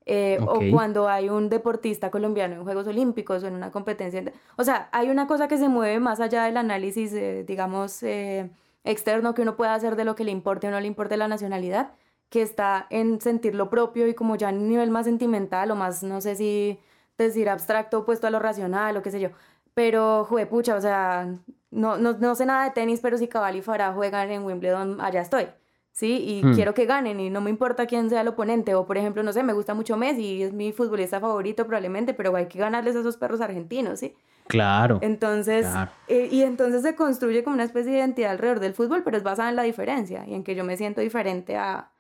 Eh, 0.08 0.40
o 0.48 0.60
cuando 0.72 1.08
hay 1.08 1.30
un 1.30 1.48
deportista 1.48 2.10
colombiano 2.10 2.56
en 2.56 2.64
Juegos 2.64 2.88
Olímpicos 2.88 3.44
o 3.44 3.48
en 3.48 3.54
una 3.54 3.72
competencia. 3.72 4.24
O 4.58 4.64
sea, 4.64 4.90
hay 4.92 5.10
una 5.10 5.28
cosa 5.28 5.48
que 5.48 5.60
se 5.60 5.70
mueve 5.70 6.00
más 6.00 6.20
allá 6.20 6.46
del 6.46 6.58
análisis, 6.58 7.14
digamos, 7.46 8.02
eh, 8.02 8.50
externo 8.84 9.36
que 9.36 9.44
uno 9.44 9.56
pueda 9.56 9.76
hacer 9.76 9.96
de 9.96 10.06
lo 10.06 10.16
que 10.16 10.24
le 10.24 10.32
importe 10.32 10.68
o 10.68 10.72
no 10.72 10.80
le 10.80 10.88
importe 10.88 11.18
la 11.18 11.28
nacionalidad, 11.28 11.92
que 12.30 12.42
está 12.42 12.88
en 12.90 13.22
sentir 13.22 13.54
lo 13.54 13.70
propio 13.70 14.08
y 14.08 14.16
como 14.16 14.36
ya 14.36 14.50
a 14.50 14.54
un 14.54 14.68
nivel 14.68 14.90
más 14.90 15.06
sentimental 15.06 15.70
o 15.70 15.76
más, 15.76 16.02
no 16.02 16.22
sé 16.22 16.36
si 16.36 16.80
decir 17.18 17.50
abstracto 17.50 18.00
opuesto 18.00 18.26
a 18.28 18.32
lo 18.32 18.40
racional 18.40 18.98
o 18.98 19.02
qué 19.02 19.12
sé 19.12 19.20
yo. 19.20 19.30
Pero, 19.74 20.28
pucha, 20.50 20.76
o 20.76 20.82
sea, 20.82 21.34
no, 21.72 21.98
no, 21.98 22.14
no, 22.14 22.36
sé 22.36 22.46
nada 22.46 22.66
de 22.66 22.72
tenis, 22.72 23.00
pero 23.02 23.18
si 23.18 23.28
Cabal 23.28 23.56
y 23.56 23.62
Farah 23.62 23.94
juegan 23.94 24.30
en 24.32 24.44
Wimbledon, 24.44 25.00
allá 25.00 25.22
estoy. 25.22 25.48
¿sí? 25.92 26.24
Y 26.26 26.46
hmm. 26.46 26.54
quiero 26.56 26.74
que 26.74 26.86
ganen 26.86 27.20
y 27.20 27.30
no 27.30 27.42
me 27.42 27.50
importa 27.50 27.86
quién 27.86 28.10
sea 28.10 28.22
el 28.22 28.28
oponente. 28.28 28.76
O, 28.76 28.86
por 28.86 28.98
ejemplo, 28.98 29.24
no 29.24 29.34
sé, 29.34 29.44
me 29.44 29.54
gusta 29.54 29.74
mucho 29.74 29.98
Messi, 29.98 30.44
es 30.44 30.54
mi 30.54 30.72
futbolista 30.72 31.20
favorito 31.20 31.66
probablemente, 31.66 32.14
pero 32.14 32.36
hay 32.36 32.48
que 32.48 32.60
ganarles 32.60 32.96
a 32.96 33.00
esos 33.00 33.18
perros 33.18 33.42
argentinos, 33.42 34.00
¿sí? 34.00 34.16
Claro. 34.48 35.00
Entonces, 35.02 35.66
eh, 36.08 36.28
y 36.30 36.42
entonces 36.42 36.82
se 36.82 36.96
construye 36.96 37.44
como 37.44 37.54
una 37.54 37.64
especie 37.64 37.92
de 37.92 38.00
identidad 38.00 38.32
alrededor 38.32 38.60
del 38.60 38.74
fútbol, 38.74 39.04
pero 39.04 39.16
es 39.16 39.24
basada 39.24 39.50
en 39.50 39.56
la 39.56 39.64
diferencia 39.64 40.26
y 40.28 40.34
en 40.34 40.44
que 40.44 40.56
yo 40.56 40.64
me 40.66 40.76
siento 40.76 41.00
diferente 41.00 41.56
a, 41.56 41.91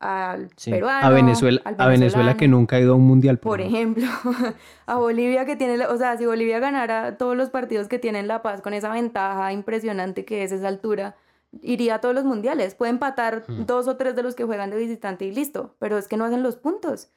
al 0.00 0.48
peruano, 0.64 1.06
a 1.06 1.10
Venezuela, 1.10 1.60
a 1.64 1.86
Venezuela 1.88 2.36
que 2.36 2.46
nunca 2.46 2.76
ha 2.76 2.80
ido 2.80 2.92
a 2.92 2.96
un 2.96 3.06
mundial. 3.06 3.38
Por, 3.38 3.60
ejemplo, 3.60 4.06
a 4.86 4.96
Bolivia 4.96 5.44
que 5.44 5.56
tiene, 5.56 5.84
o 5.86 5.96
sea, 5.96 6.16
si 6.16 6.26
Bolivia 6.26 6.60
ganara 6.60 7.16
todos 7.16 7.36
los 7.36 7.50
partidos 7.50 7.88
que 7.88 7.98
tiene 7.98 8.22
La 8.22 8.42
Paz 8.42 8.62
con 8.62 8.74
esa 8.74 8.90
ventaja 8.90 9.52
impresionante 9.52 10.24
que 10.24 10.44
es 10.44 10.52
esa 10.52 10.68
altura, 10.68 11.16
iría 11.62 11.96
a 11.96 12.00
todos 12.00 12.14
los 12.14 12.24
mundiales. 12.24 12.74
Puede 12.74 12.90
empatar 12.90 13.44
dos 13.48 13.88
o 13.88 13.96
tres 13.96 14.14
de 14.14 14.22
los 14.22 14.34
que 14.34 14.44
juegan 14.44 14.70
de 14.70 14.76
visitante 14.76 15.24
y 15.24 15.32
listo, 15.32 15.74
pero 15.78 15.98
es 15.98 16.06
que 16.06 16.16
no 16.16 16.24
hacen 16.24 16.42
los 16.42 16.56
puntos. 16.56 17.10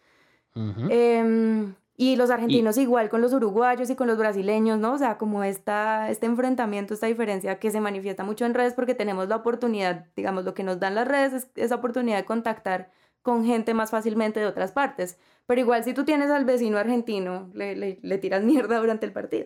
Em, 0.55 1.73
Y 2.01 2.15
los 2.15 2.31
argentinos 2.31 2.79
igual 2.79 3.09
con 3.09 3.21
los 3.21 3.31
uruguayos 3.31 3.91
y 3.91 3.95
con 3.95 4.07
los 4.07 4.17
brasileños, 4.17 4.79
¿no? 4.79 4.93
O 4.93 4.97
sea, 4.97 5.19
como 5.19 5.43
esta, 5.43 6.09
este 6.09 6.25
enfrentamiento, 6.25 6.95
esta 6.95 7.05
diferencia 7.05 7.59
que 7.59 7.69
se 7.69 7.79
manifiesta 7.79 8.23
mucho 8.23 8.43
en 8.43 8.55
redes 8.55 8.73
porque 8.73 8.95
tenemos 8.95 9.29
la 9.29 9.35
oportunidad, 9.35 10.07
digamos, 10.15 10.43
lo 10.43 10.55
que 10.55 10.63
nos 10.63 10.79
dan 10.79 10.95
las 10.95 11.07
redes 11.07 11.33
es 11.33 11.47
esa 11.55 11.75
oportunidad 11.75 12.17
de 12.17 12.25
contactar 12.25 12.89
con 13.21 13.45
gente 13.45 13.75
más 13.75 13.91
fácilmente 13.91 14.39
de 14.39 14.47
otras 14.47 14.71
partes. 14.71 15.19
Pero 15.45 15.61
igual 15.61 15.83
si 15.83 15.93
tú 15.93 16.03
tienes 16.03 16.31
al 16.31 16.43
vecino 16.43 16.79
argentino, 16.79 17.51
le, 17.53 17.75
le, 17.75 17.99
le 18.01 18.17
tiras 18.17 18.43
mierda 18.43 18.79
durante 18.79 19.05
el 19.05 19.11
partido. 19.11 19.45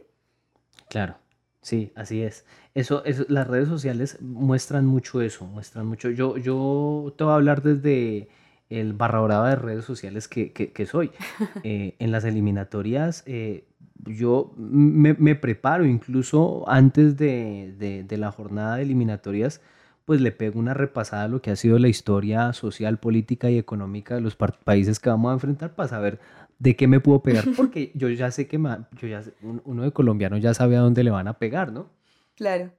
Claro, 0.87 1.17
sí, 1.61 1.91
así 1.93 2.21
es. 2.21 2.45
Eso, 2.73 3.03
eso, 3.03 3.25
las 3.27 3.47
redes 3.47 3.67
sociales 3.67 4.17
muestran 4.21 4.85
mucho 4.85 5.21
eso, 5.21 5.43
muestran 5.43 5.87
mucho. 5.87 6.09
Yo, 6.09 6.37
yo 6.37 7.13
te 7.17 7.25
voy 7.25 7.33
a 7.33 7.35
hablar 7.35 7.61
desde 7.61 8.29
el 8.69 8.93
barra 8.93 9.19
brava 9.21 9.49
de 9.49 9.55
redes 9.55 9.85
sociales 9.85 10.27
que, 10.27 10.51
que, 10.51 10.71
que 10.71 10.85
soy. 10.85 11.11
Eh, 11.63 11.95
en 11.99 12.11
las 12.11 12.25
eliminatorias, 12.25 13.23
eh, 13.25 13.65
yo 14.05 14.53
me, 14.57 15.13
me, 15.13 15.35
preparo 15.35 15.85
incluso 15.85 16.63
antes 16.69 17.17
de, 17.17 17.73
de, 17.77 18.03
de, 18.03 18.17
la 18.17 18.31
jornada 18.31 18.75
de 18.75 18.83
eliminatorias, 18.83 19.61
pues 20.05 20.21
le 20.21 20.31
pego 20.31 20.59
una 20.59 20.73
repasada 20.73 21.23
a 21.23 21.27
lo 21.27 21.41
que 21.41 21.49
ha 21.49 21.55
sido 21.55 21.79
la 21.79 21.87
historia 21.87 22.53
social, 22.53 22.99
política 22.99 23.49
y 23.49 23.57
económica 23.57 24.15
de 24.15 24.21
los 24.21 24.35
países 24.35 24.99
que 24.99 25.09
vamos 25.09 25.31
a 25.31 25.33
enfrentar 25.33 25.73
para 25.73 25.89
saber 25.89 26.19
de 26.59 26.75
qué 26.75 26.87
me 26.87 26.99
puedo 26.99 27.23
pegar, 27.23 27.45
porque 27.57 27.91
yo 27.95 28.09
ya 28.09 28.29
sé 28.31 28.47
que 28.47 28.57
yo 28.57 29.07
ya 29.07 29.23
uno 29.41 29.83
de 29.83 29.91
colombiano 29.91 30.37
ya 30.37 30.53
sabe 30.53 30.77
a 30.77 30.81
dónde 30.81 31.03
le 31.03 31.11
van 31.11 31.27
a 31.27 31.33
pegar, 31.39 31.71
¿no? 31.71 31.89
Claro. 32.35 32.71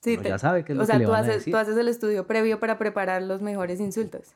Sí, 0.00 0.16
te, 0.16 0.28
ya 0.28 0.38
sabe 0.38 0.64
qué 0.64 0.72
es 0.72 0.78
o 0.78 0.82
lo 0.82 0.86
sea, 0.86 0.94
que 0.96 0.98
le 1.00 1.04
tú 1.06 1.10
van 1.10 1.20
haces, 1.22 1.32
a 1.32 1.38
decir. 1.38 1.52
tú 1.52 1.56
haces 1.58 1.76
el 1.76 1.88
estudio 1.88 2.26
previo 2.26 2.60
para 2.60 2.78
preparar 2.78 3.22
los 3.22 3.42
mejores 3.42 3.80
insultos. 3.80 4.34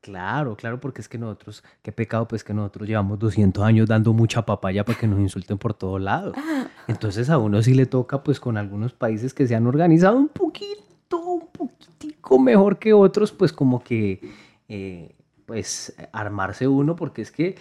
Claro, 0.00 0.56
claro, 0.56 0.80
porque 0.80 1.02
es 1.02 1.08
que 1.08 1.18
nosotros, 1.18 1.62
qué 1.82 1.92
pecado, 1.92 2.26
pues 2.26 2.42
que 2.42 2.54
nosotros 2.54 2.88
llevamos 2.88 3.18
200 3.18 3.62
años 3.62 3.86
dando 3.86 4.14
mucha 4.14 4.46
papaya 4.46 4.82
para 4.82 4.98
que 4.98 5.06
nos 5.06 5.20
insulten 5.20 5.58
por 5.58 5.74
todo 5.74 5.98
lado. 5.98 6.32
Entonces 6.88 7.28
a 7.28 7.36
uno 7.36 7.62
sí 7.62 7.74
le 7.74 7.84
toca, 7.84 8.22
pues 8.22 8.40
con 8.40 8.56
algunos 8.56 8.94
países 8.94 9.34
que 9.34 9.46
se 9.46 9.54
han 9.54 9.66
organizado 9.66 10.16
un 10.16 10.28
poquito, 10.28 11.18
un 11.18 11.48
poquitico 11.48 12.38
mejor 12.38 12.78
que 12.78 12.94
otros, 12.94 13.30
pues 13.32 13.52
como 13.52 13.84
que, 13.84 14.20
eh, 14.68 15.14
pues 15.44 15.94
armarse 16.12 16.66
uno, 16.66 16.96
porque 16.96 17.20
es 17.20 17.30
que 17.30 17.56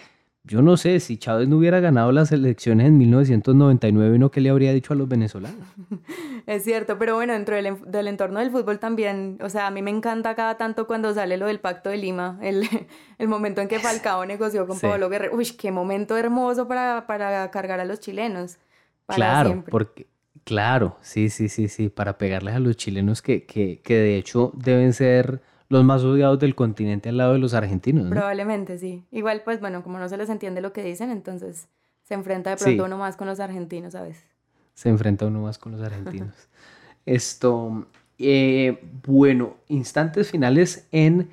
yo 0.49 0.63
no 0.63 0.77
sé, 0.77 0.99
si 0.99 1.17
Chávez 1.17 1.47
no 1.47 1.57
hubiera 1.57 1.79
ganado 1.79 2.11
las 2.11 2.31
elecciones 2.31 2.87
en 2.87 2.97
1999, 2.97 4.17
¿no 4.17 4.31
qué 4.31 4.41
le 4.41 4.49
habría 4.49 4.73
dicho 4.73 4.93
a 4.93 4.95
los 4.95 5.07
venezolanos? 5.07 5.61
Es 6.47 6.63
cierto, 6.63 6.97
pero 6.97 7.13
bueno, 7.13 7.33
dentro 7.33 7.55
del, 7.55 7.75
del, 7.85 8.07
entorno 8.07 8.39
del 8.39 8.49
fútbol 8.49 8.79
también, 8.79 9.37
o 9.43 9.49
sea, 9.49 9.67
a 9.67 9.71
mí 9.71 9.83
me 9.83 9.91
encanta 9.91 10.33
cada 10.33 10.57
tanto 10.57 10.87
cuando 10.87 11.13
sale 11.13 11.37
lo 11.37 11.45
del 11.45 11.59
Pacto 11.59 11.91
de 11.91 11.97
Lima, 11.97 12.39
el, 12.41 12.67
el 13.19 13.27
momento 13.27 13.61
en 13.61 13.67
que 13.67 13.77
Falcao 13.77 14.25
negoció 14.25 14.65
con 14.65 14.77
sí. 14.77 14.87
Pablo 14.87 15.09
Guerrero. 15.09 15.35
Uy, 15.35 15.45
qué 15.45 15.71
momento 15.71 16.17
hermoso 16.17 16.67
para, 16.67 17.05
para 17.05 17.51
cargar 17.51 17.79
a 17.79 17.85
los 17.85 17.99
chilenos. 17.99 18.57
Para 19.05 19.17
claro, 19.17 19.49
siempre. 19.49 19.69
porque, 19.69 20.07
claro, 20.43 20.97
sí, 21.01 21.29
sí, 21.29 21.49
sí, 21.49 21.67
sí, 21.67 21.89
para 21.89 22.17
pegarles 22.17 22.55
a 22.55 22.59
los 22.59 22.75
chilenos 22.75 23.21
que, 23.21 23.45
que, 23.45 23.81
que 23.83 23.93
de 23.93 24.17
hecho 24.17 24.51
deben 24.55 24.93
ser 24.93 25.43
los 25.69 25.83
más 25.83 26.03
odiados 26.03 26.39
del 26.39 26.55
continente 26.55 27.09
al 27.09 27.17
lado 27.17 27.33
de 27.33 27.39
los 27.39 27.53
argentinos. 27.53 28.05
¿no? 28.05 28.09
Probablemente, 28.09 28.77
sí. 28.77 29.05
Igual, 29.11 29.43
pues 29.45 29.59
bueno, 29.59 29.83
como 29.83 29.99
no 29.99 30.09
se 30.09 30.17
les 30.17 30.29
entiende 30.29 30.61
lo 30.61 30.73
que 30.73 30.83
dicen, 30.83 31.11
entonces 31.11 31.67
se 32.03 32.15
enfrenta 32.15 32.49
de 32.49 32.57
pronto 32.57 32.83
sí. 32.83 32.87
uno 32.87 32.97
más 32.97 33.15
con 33.15 33.27
los 33.27 33.39
argentinos 33.39 33.93
a 33.95 34.01
veces. 34.01 34.25
Se 34.73 34.89
enfrenta 34.89 35.27
uno 35.27 35.41
más 35.43 35.57
con 35.59 35.71
los 35.71 35.81
argentinos. 35.81 36.33
Esto, 37.05 37.87
eh, 38.17 38.83
bueno, 39.05 39.57
instantes 39.67 40.31
finales 40.31 40.87
en 40.91 41.29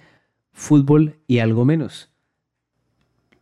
fútbol 0.52 1.16
y 1.26 1.38
algo 1.38 1.64
menos. 1.64 2.10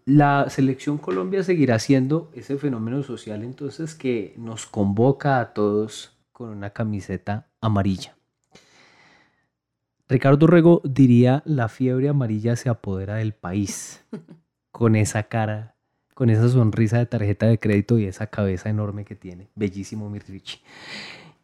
La 0.05 0.49
selección 0.51 0.99
Colombia 0.99 1.43
seguirá 1.43 1.79
siendo 1.79 2.31
ese 2.35 2.57
fenómeno 2.57 3.03
social 3.03 3.43
entonces 3.43 3.95
que 3.95 4.35
nos 4.37 4.67
convoca 4.67 5.41
a 5.41 5.55
todos 5.55 6.17
con 6.31 6.51
una 6.51 6.71
camiseta 6.71 7.49
amarilla. 7.61 8.15
Ricardo 10.15 10.47
Rego 10.47 10.81
diría 10.85 11.43
la 11.45 11.69
fiebre 11.69 12.09
amarilla 12.09 12.55
se 12.55 12.69
apodera 12.69 13.17
del 13.17 13.33
país 13.33 14.05
con 14.71 14.95
esa 14.95 15.25
cara, 15.25 15.75
con 16.15 16.31
esa 16.31 16.49
sonrisa 16.49 16.99
de 16.99 17.07
tarjeta 17.07 17.47
de 17.47 17.59
crédito 17.59 17.99
y 17.99 18.05
esa 18.05 18.29
cabeza 18.29 18.71
enorme 18.71 19.05
que 19.05 19.17
tiene. 19.17 19.49
Bellísimo 19.57 20.09
Mirrichi. 20.09 20.61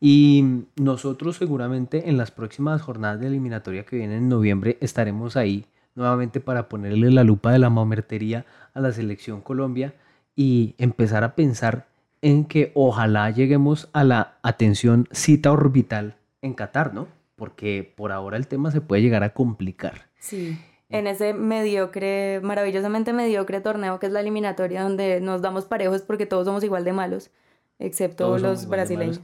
Y 0.01 0.67
nosotros 0.77 1.35
seguramente 1.35 2.09
en 2.11 2.17
las 2.17 2.31
próximas 2.31 2.81
jornadas 2.81 3.19
de 3.19 3.27
eliminatoria 3.27 3.85
que 3.85 3.97
vienen 3.97 4.19
en 4.19 4.29
noviembre 4.29 4.79
estaremos 4.81 5.37
ahí 5.37 5.67
nuevamente 5.97 6.39
para 6.39 6.69
ponerle 6.69 7.11
la 7.11 7.25
lupa 7.25 7.51
de 7.51 7.59
la 7.59 7.71
mamertería 7.71 8.47
a 8.73 8.79
la 8.79 8.93
selección 8.93 9.41
Colombia 9.41 9.95
y 10.37 10.77
empezar 10.79 11.25
a 11.25 11.35
pensar 11.35 11.89
en 12.23 12.45
que 12.45 12.71
ojalá 12.77 13.31
lleguemos 13.31 13.89
a 13.93 14.05
la 14.05 14.39
atención 14.45 15.09
cita 15.11 15.51
orbital 15.51 16.15
en 16.41 16.55
Qatar, 16.55 16.95
¿no? 16.95 17.20
Porque 17.41 17.91
por 17.97 18.13
ahora 18.13 18.37
el 18.37 18.47
tema 18.47 18.71
se 18.71 18.83
puede 18.83 19.01
llegar 19.01 19.23
a 19.23 19.33
complicar. 19.33 20.09
Sí, 20.19 20.59
en 20.91 21.07
ese 21.07 21.33
mediocre, 21.33 22.41
maravillosamente 22.43 23.15
mediocre 23.15 23.63
torneo 23.63 23.99
que 23.99 24.07
es 24.07 24.13
la 24.13 24.21
eliminatoria 24.21 24.83
donde 24.83 25.23
nos 25.23 25.41
damos 25.41 25.65
parejos 25.65 26.03
porque 26.03 26.27
todos 26.27 26.45
somos 26.45 26.63
igual 26.65 26.85
de 26.85 26.93
malos, 26.93 27.31
excepto 27.79 28.27
todos 28.27 28.43
los 28.43 28.69
brasileños. 28.69 29.23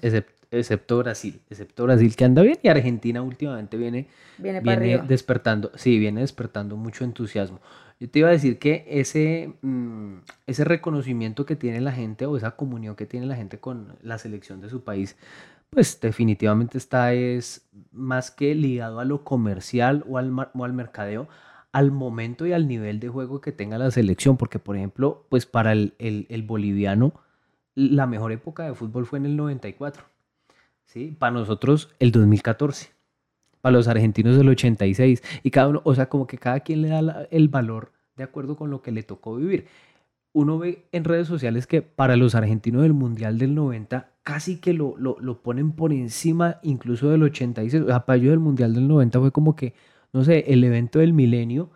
Excepto, 0.51 0.99
Brasil, 0.99 1.43
excepto 1.51 1.85
Brasil 1.85 2.17
que 2.17 2.25
anda 2.25 2.41
bien 2.41 2.57
y 2.63 2.69
Argentina 2.69 3.21
últimamente 3.21 3.77
viene, 3.77 4.09
viene, 4.39 4.61
viene 4.61 4.99
despertando, 5.07 5.73
sí, 5.75 5.99
viene 5.99 6.23
despertando 6.23 6.77
mucho 6.77 7.05
entusiasmo. 7.05 7.61
Yo 8.01 8.09
te 8.09 8.21
iba 8.21 8.29
a 8.29 8.33
decir 8.33 8.59
que 8.59 8.87
ese, 8.89 9.53
mmm, 9.61 10.19
ese 10.47 10.65
reconocimiento 10.65 11.45
que 11.45 11.57
tiene 11.57 11.83
la 11.83 11.93
gente 11.93 12.25
o 12.25 12.37
esa 12.37 12.53
comunión 12.53 12.95
que 12.95 13.05
tiene 13.05 13.27
la 13.27 13.37
gente 13.37 13.59
con 13.59 13.97
la 14.01 14.17
selección 14.19 14.63
de 14.63 14.71
su 14.71 14.85
país, 14.85 15.17
pues 15.71 16.01
definitivamente 16.01 16.79
está 16.79 17.13
es 17.13 17.69
más 17.93 18.31
que 18.31 18.55
ligado 18.55 19.01
a 19.01 19.05
lo 19.05 19.25
comercial 19.25 20.05
o 20.09 20.19
al, 20.19 20.33
o 20.55 20.65
al 20.65 20.73
mercadeo, 20.73 21.29
al 21.73 21.93
momento 21.93 22.47
y 22.47 22.53
al 22.53 22.69
nivel 22.69 23.01
de 23.01 23.09
juego 23.09 23.41
que 23.41 23.53
tenga 23.53 23.77
la 23.77 23.91
selección, 23.91 24.37
porque 24.37 24.59
por 24.59 24.77
ejemplo, 24.77 25.27
pues 25.29 25.45
para 25.45 25.73
el, 25.73 25.95
el, 25.99 26.43
boliviano, 26.43 27.13
la 27.75 28.07
mejor 28.07 28.33
época 28.33 28.65
de 28.65 28.75
fútbol 28.75 29.05
fue 29.05 29.19
en 29.19 29.27
el 29.27 29.37
94, 29.37 30.05
¿sí? 30.87 31.15
Para 31.19 31.33
nosotros 31.33 31.95
el 31.99 32.13
2014, 32.13 32.93
para 33.61 33.75
los 33.75 33.89
argentinos 33.89 34.39
el 34.39 34.49
86, 34.49 35.23
y 35.43 35.51
cada 35.51 35.69
uno, 35.69 35.83
o 35.85 35.95
sea, 35.95 36.09
como 36.09 36.27
que 36.27 36.39
cada 36.39 36.61
quien 36.61 36.81
le 36.81 36.89
da 36.89 37.27
el 37.31 37.49
valor 37.49 37.93
de 38.17 38.25
acuerdo 38.25 38.57
con 38.57 38.71
lo 38.71 38.81
que 38.81 38.93
le 38.93 39.03
tocó 39.03 39.37
vivir. 39.37 39.67
Uno 40.33 40.59
ve 40.59 40.87
en 40.93 41.05
redes 41.05 41.29
sociales 41.29 41.67
que 41.67 41.83
para 41.83 42.17
los 42.17 42.35
argentinos 42.35 42.83
del 42.83 42.95
Mundial 42.95 43.39
del 43.39 43.55
90 43.55 44.16
casi 44.27 44.57
que 44.57 44.73
lo, 44.73 44.97
lo, 44.99 45.17
lo, 45.21 45.41
ponen 45.41 45.71
por 45.71 45.93
encima 45.93 46.59
incluso 46.65 47.09
del 47.11 47.23
86. 47.23 47.85
O 47.85 47.87
sea, 47.87 48.05
para 48.05 48.17
ellos 48.17 48.33
el 48.33 48.41
Mundial 48.41 48.75
del 48.75 48.89
90 48.89 49.21
fue 49.21 49.31
como 49.31 49.55
que, 49.55 49.73
no 50.13 50.25
sé, 50.25 50.45
el 50.49 50.65
evento 50.65 50.99
del 50.99 51.13
milenio 51.13 51.71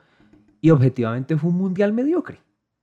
y 0.60 0.70
objetivamente 0.70 1.36
fue 1.36 1.50
un 1.50 1.58
Mundial 1.58 1.92
mediocre. 1.92 2.38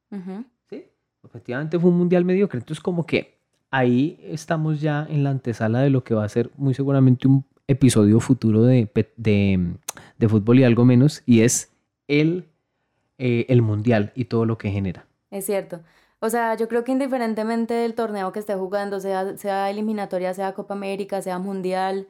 Uh 0.10 0.16
-huh. 0.16 0.46
¿Sí? 0.70 0.86
Objetivamente 1.22 1.78
fue 1.78 1.90
un 1.90 1.98
Mundial 1.98 2.24
mediocre. 2.24 2.60
Entonces 2.60 2.82
como 2.82 3.06
que 3.06 3.40
ahí 3.70 4.18
estamos 4.24 4.80
ya 4.80 5.06
en 5.10 5.26
la 5.26 5.32
antesala 5.32 5.82
de 5.82 5.90
lo 5.90 6.02
que 6.02 6.16
va 6.16 6.24
a 6.24 6.30
ser 6.30 6.50
muy 6.56 6.74
seguramente 6.74 7.28
un 7.28 7.44
episodio 7.68 8.22
futuro 8.22 8.64
de, 8.64 8.90
de, 9.18 9.76
de 10.18 10.30
fútbol 10.30 10.60
y 10.60 10.64
algo 10.64 10.86
menos, 10.86 11.24
y 11.26 11.42
es 11.42 11.74
el, 12.08 12.46
eh, 13.18 13.46
el 13.50 13.62
Mundial 13.62 14.14
y 14.16 14.26
todo 14.26 14.46
lo 14.46 14.58
que 14.58 14.72
genera. 14.72 15.08
Es 15.30 15.46
cierto. 15.46 15.82
O 16.20 16.30
sea, 16.30 16.56
yo 16.56 16.68
creo 16.68 16.84
que 16.84 16.92
indiferentemente 16.92 17.74
del 17.76 17.94
torneo 17.94 18.32
que 18.32 18.40
esté 18.40 18.56
jugando, 18.56 19.00
sea, 19.00 19.38
sea 19.38 19.70
eliminatoria, 19.70 20.34
sea 20.34 20.54
Copa 20.54 20.74
América, 20.74 21.22
sea 21.22 21.38
Mundial, 21.38 22.08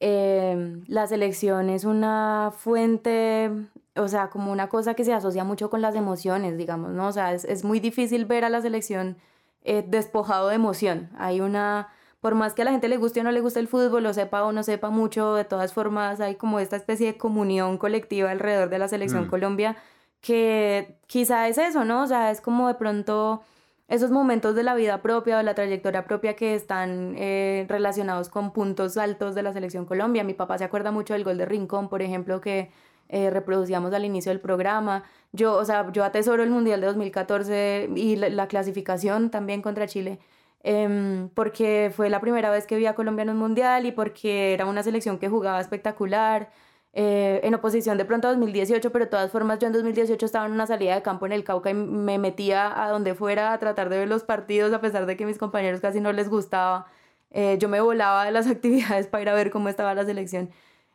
eh, 0.00 0.82
la 0.88 1.06
selección 1.06 1.70
es 1.70 1.84
una 1.84 2.52
fuente, 2.56 3.50
o 3.96 4.08
sea, 4.08 4.28
como 4.28 4.50
una 4.50 4.68
cosa 4.68 4.94
que 4.94 5.04
se 5.04 5.12
asocia 5.12 5.44
mucho 5.44 5.70
con 5.70 5.80
las 5.80 5.94
emociones, 5.94 6.58
digamos, 6.58 6.90
¿no? 6.90 7.06
O 7.06 7.12
sea, 7.12 7.32
es, 7.32 7.44
es 7.44 7.64
muy 7.64 7.78
difícil 7.80 8.24
ver 8.26 8.44
a 8.44 8.48
la 8.48 8.60
selección 8.60 9.16
eh, 9.62 9.84
despojado 9.86 10.48
de 10.48 10.56
emoción. 10.56 11.10
Hay 11.16 11.40
una, 11.40 11.88
por 12.20 12.34
más 12.34 12.54
que 12.54 12.62
a 12.62 12.64
la 12.64 12.72
gente 12.72 12.88
le 12.88 12.96
guste 12.96 13.20
o 13.20 13.22
no 13.24 13.30
le 13.32 13.40
guste 13.40 13.60
el 13.60 13.68
fútbol, 13.68 14.02
lo 14.02 14.12
sepa 14.12 14.42
o 14.44 14.52
no 14.52 14.64
sepa 14.64 14.90
mucho, 14.90 15.34
de 15.34 15.44
todas 15.44 15.72
formas 15.72 16.20
hay 16.20 16.34
como 16.34 16.58
esta 16.58 16.76
especie 16.76 17.12
de 17.12 17.16
comunión 17.16 17.78
colectiva 17.78 18.30
alrededor 18.32 18.68
de 18.68 18.78
la 18.80 18.88
selección 18.88 19.26
Mm. 19.26 19.30
Colombia 19.30 19.76
que 20.24 20.96
quizá 21.06 21.48
es 21.48 21.58
eso, 21.58 21.84
¿no? 21.84 22.02
O 22.02 22.06
sea, 22.06 22.30
es 22.30 22.40
como 22.40 22.66
de 22.68 22.74
pronto 22.74 23.42
esos 23.88 24.10
momentos 24.10 24.54
de 24.54 24.62
la 24.62 24.74
vida 24.74 25.02
propia 25.02 25.38
o 25.38 25.42
la 25.42 25.54
trayectoria 25.54 26.04
propia 26.06 26.34
que 26.34 26.54
están 26.54 27.14
eh, 27.18 27.66
relacionados 27.68 28.30
con 28.30 28.52
puntos 28.52 28.96
altos 28.96 29.34
de 29.34 29.42
la 29.42 29.52
selección 29.52 29.84
Colombia. 29.84 30.24
Mi 30.24 30.32
papá 30.32 30.56
se 30.56 30.64
acuerda 30.64 30.90
mucho 30.90 31.12
del 31.12 31.24
gol 31.24 31.36
de 31.36 31.44
Rincón, 31.44 31.90
por 31.90 32.00
ejemplo, 32.00 32.40
que 32.40 32.70
eh, 33.10 33.28
reproducíamos 33.30 33.92
al 33.92 34.06
inicio 34.06 34.30
del 34.30 34.40
programa. 34.40 35.04
Yo, 35.32 35.54
o 35.56 35.64
sea, 35.66 35.92
yo 35.92 36.04
atesoro 36.04 36.42
el 36.42 36.50
Mundial 36.50 36.80
de 36.80 36.86
2014 36.86 37.90
y 37.94 38.16
la, 38.16 38.30
la 38.30 38.48
clasificación 38.48 39.30
también 39.30 39.60
contra 39.60 39.86
Chile. 39.86 40.20
Eh, 40.62 41.28
porque 41.34 41.92
fue 41.94 42.08
la 42.08 42.20
primera 42.20 42.48
vez 42.50 42.66
que 42.66 42.76
vi 42.76 42.86
a 42.86 42.94
Colombia 42.94 43.24
en 43.24 43.30
un 43.30 43.36
mundial 43.36 43.84
y 43.84 43.92
porque 43.92 44.54
era 44.54 44.64
una 44.64 44.82
selección 44.82 45.18
que 45.18 45.28
jugaba 45.28 45.60
espectacular. 45.60 46.50
Eh, 46.96 47.40
en 47.42 47.52
oposición 47.54 47.98
de 47.98 48.04
pronto 48.04 48.28
a 48.28 48.30
2018, 48.30 48.92
pero 48.92 49.06
de 49.06 49.10
todas 49.10 49.32
formas 49.32 49.58
yo 49.58 49.66
en 49.66 49.72
2018 49.72 50.24
estaba 50.24 50.46
en 50.46 50.52
una 50.52 50.66
salida 50.68 50.94
de 50.94 51.02
campo 51.02 51.26
en 51.26 51.32
el 51.32 51.42
Cauca 51.42 51.70
y 51.70 51.74
me 51.74 52.18
metía 52.18 52.84
a 52.84 52.88
donde 52.88 53.16
fuera 53.16 53.52
a 53.52 53.58
tratar 53.58 53.88
de 53.88 53.98
ver 53.98 54.08
los 54.08 54.22
partidos 54.22 54.72
a 54.72 54.80
pesar 54.80 55.04
de 55.06 55.16
que 55.16 55.24
a 55.24 55.26
mis 55.26 55.38
compañeros 55.38 55.80
casi 55.80 56.00
no 56.00 56.12
les 56.12 56.28
gustaba. 56.28 56.86
Eh, 57.32 57.58
yo 57.58 57.68
me 57.68 57.80
volaba 57.80 58.24
de 58.24 58.30
las 58.30 58.46
actividades 58.50 59.08
para 59.08 59.22
ir 59.22 59.28
a 59.28 59.34
ver 59.34 59.50
cómo 59.50 59.68
estaba 59.68 59.92
la 59.94 60.04
selección. 60.04 60.50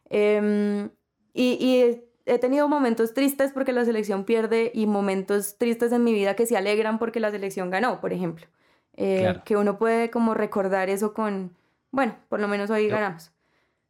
Em, 0.09 0.89
y, 1.33 1.57
y, 1.59 2.03
he 2.25 2.39
tenido 2.39 2.69
momentos 2.69 3.13
tristes 3.13 3.51
porque 3.51 3.73
la 3.73 3.83
selección 3.83 4.23
pierde 4.23 4.71
y 4.73 4.85
momentos 4.87 5.57
tristes 5.57 5.91
en 5.91 6.03
mi 6.03 6.13
vida 6.13 6.35
que 6.35 6.45
se 6.45 6.55
alegran 6.55 6.97
porque 6.99 7.19
la 7.19 7.31
selección 7.31 7.69
ganó, 7.71 7.99
por 7.99 8.13
ejemplo. 8.13 8.47
Eh, 8.95 9.35
que 9.45 9.57
uno 9.57 9.77
puede 9.77 10.09
como 10.11 10.33
recordar 10.33 10.89
eso 10.89 11.13
con, 11.13 11.55
bueno, 11.91 12.15
por 12.29 12.39
lo 12.39 12.47
menos 12.47 12.69
hoy 12.69 12.87
ganamos 12.87 13.31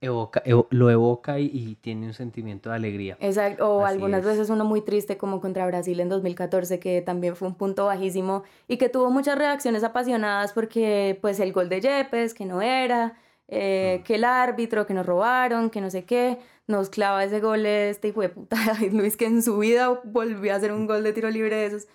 evoca, 0.01 0.41
lo 0.69 0.89
evoca 0.89 1.39
y, 1.39 1.77
tiene 1.81 2.07
un 2.07 2.13
sentimiento 2.13 2.69
de 2.69 2.75
alegría. 2.75 3.17
Exacto, 3.19 3.77
o 3.77 3.85
algunas 3.85 4.23
veces 4.23 4.49
uno 4.49 4.65
muy 4.65 4.81
triste 4.81 5.17
como 5.17 5.41
contra 5.41 5.65
Brasil 5.67 5.99
en 5.99 6.09
2014 6.09 6.79
que 6.79 7.01
también 7.01 7.35
fue 7.35 7.47
un 7.47 7.55
punto 7.55 7.85
bajísimo 7.85 8.43
y 8.67 8.77
que 8.77 8.89
tuvo 8.89 9.09
muchas 9.12 9.38
reacciones 9.38 9.83
apasionadas 9.83 10.53
porque 10.53 11.17
pues 11.21 11.39
el 11.39 11.51
gol 11.51 11.69
de 11.69 11.81
Yepes 11.81 12.33
que 12.33 12.45
no 12.45 12.62
era, 12.62 13.17
eh, 13.47 13.99
mm. 13.99 14.03
que 14.03 14.15
el 14.15 14.23
árbitro 14.23 14.85
que 14.85 14.93
nos 14.93 15.05
robaron, 15.05 15.69
que 15.69 15.81
no 15.81 15.89
sé 15.89 16.05
qué, 16.05 16.39
nos 16.67 16.89
clava 16.89 17.23
ese 17.23 17.39
gol 17.39 17.65
este 17.65 18.09
y 18.09 18.12
fue 18.12 18.29
puta 18.29 18.57
Luis 18.91 19.17
que 19.17 19.25
en 19.25 19.43
su 19.43 19.57
vida 19.57 20.01
volvió 20.05 20.53
a 20.53 20.57
hacer 20.57 20.71
un 20.71 20.88
gol 20.88 21.03
de 21.03 21.13
tiro 21.13 21.29
libre 21.29 21.55
de 21.55 21.65
esos. 21.65 21.88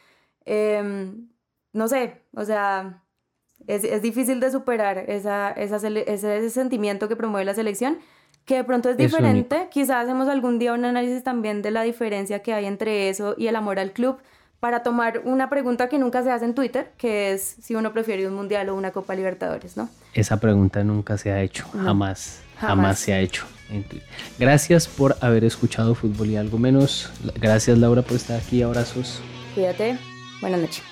Em, 0.45 1.29
no 1.73 1.89
sé, 1.89 2.23
o 2.35 2.45
sea, 2.45 3.04
es, 3.67 3.85
es 3.85 4.03
difícil 4.03 4.41
de 4.41 4.51
superar 4.51 4.99
esa, 5.09 5.51
esa, 5.53 5.77
ese, 5.77 6.51
sentimiento 6.51 7.09
que 7.09 7.17
promueve 7.17 7.45
la 7.45 7.55
selección, 7.55 7.99
que 8.45 8.57
de 8.57 8.65
pronto 8.65 8.91
es 8.91 8.97
diferente. 8.97 9.69
Quizás 9.71 10.05
hacemos 10.05 10.29
algún 10.29 10.59
día 10.59 10.73
un 10.73 10.85
análisis 10.85 11.23
también 11.23 11.63
de 11.63 11.71
la 11.71 11.83
diferencia 11.83 12.41
que 12.41 12.53
hay 12.53 12.67
entre 12.67 13.09
eso 13.09 13.35
y 13.39 13.47
el 13.47 13.57
amor 13.57 13.79
al 13.79 13.93
club 13.93 14.19
para 14.61 14.83
tomar 14.83 15.21
una 15.25 15.51
pregunta 15.51 15.91
que 15.91 15.99
nunca 15.99 16.23
se 16.23 16.31
hace 16.31 16.47
en 16.47 16.55
Twitter, 16.55 16.91
que 16.97 17.33
es 17.33 17.57
si 17.61 17.75
uno 17.75 17.93
prefiere 17.93 18.27
un 18.27 18.35
mundial 18.35 18.71
o 18.71 18.75
una 18.75 18.93
Copa 18.93 19.15
Libertadores, 19.15 19.77
¿no? 19.77 19.91
Esa 20.15 20.41
pregunta 20.41 20.83
nunca 20.83 21.19
se 21.19 21.31
ha 21.31 21.43
hecho, 21.43 21.67
jamás, 21.85 22.41
jamás, 22.59 22.99
se 22.99 23.13
ha 23.13 23.21
hecho. 23.21 23.45
Gracias 24.39 24.89
por 24.89 25.17
haber 25.21 25.45
escuchado 25.45 25.95
Fútbol 25.95 26.31
y 26.31 26.37
algo 26.37 26.57
menos. 26.57 27.11
Gracias 27.41 27.77
Laura 27.77 28.01
por 28.01 28.17
estar 28.17 28.41
aquí, 28.41 28.63
abrazos. 28.63 29.21
Cuídate, 29.55 29.99
buenas 30.41 30.61
noches. 30.61 30.83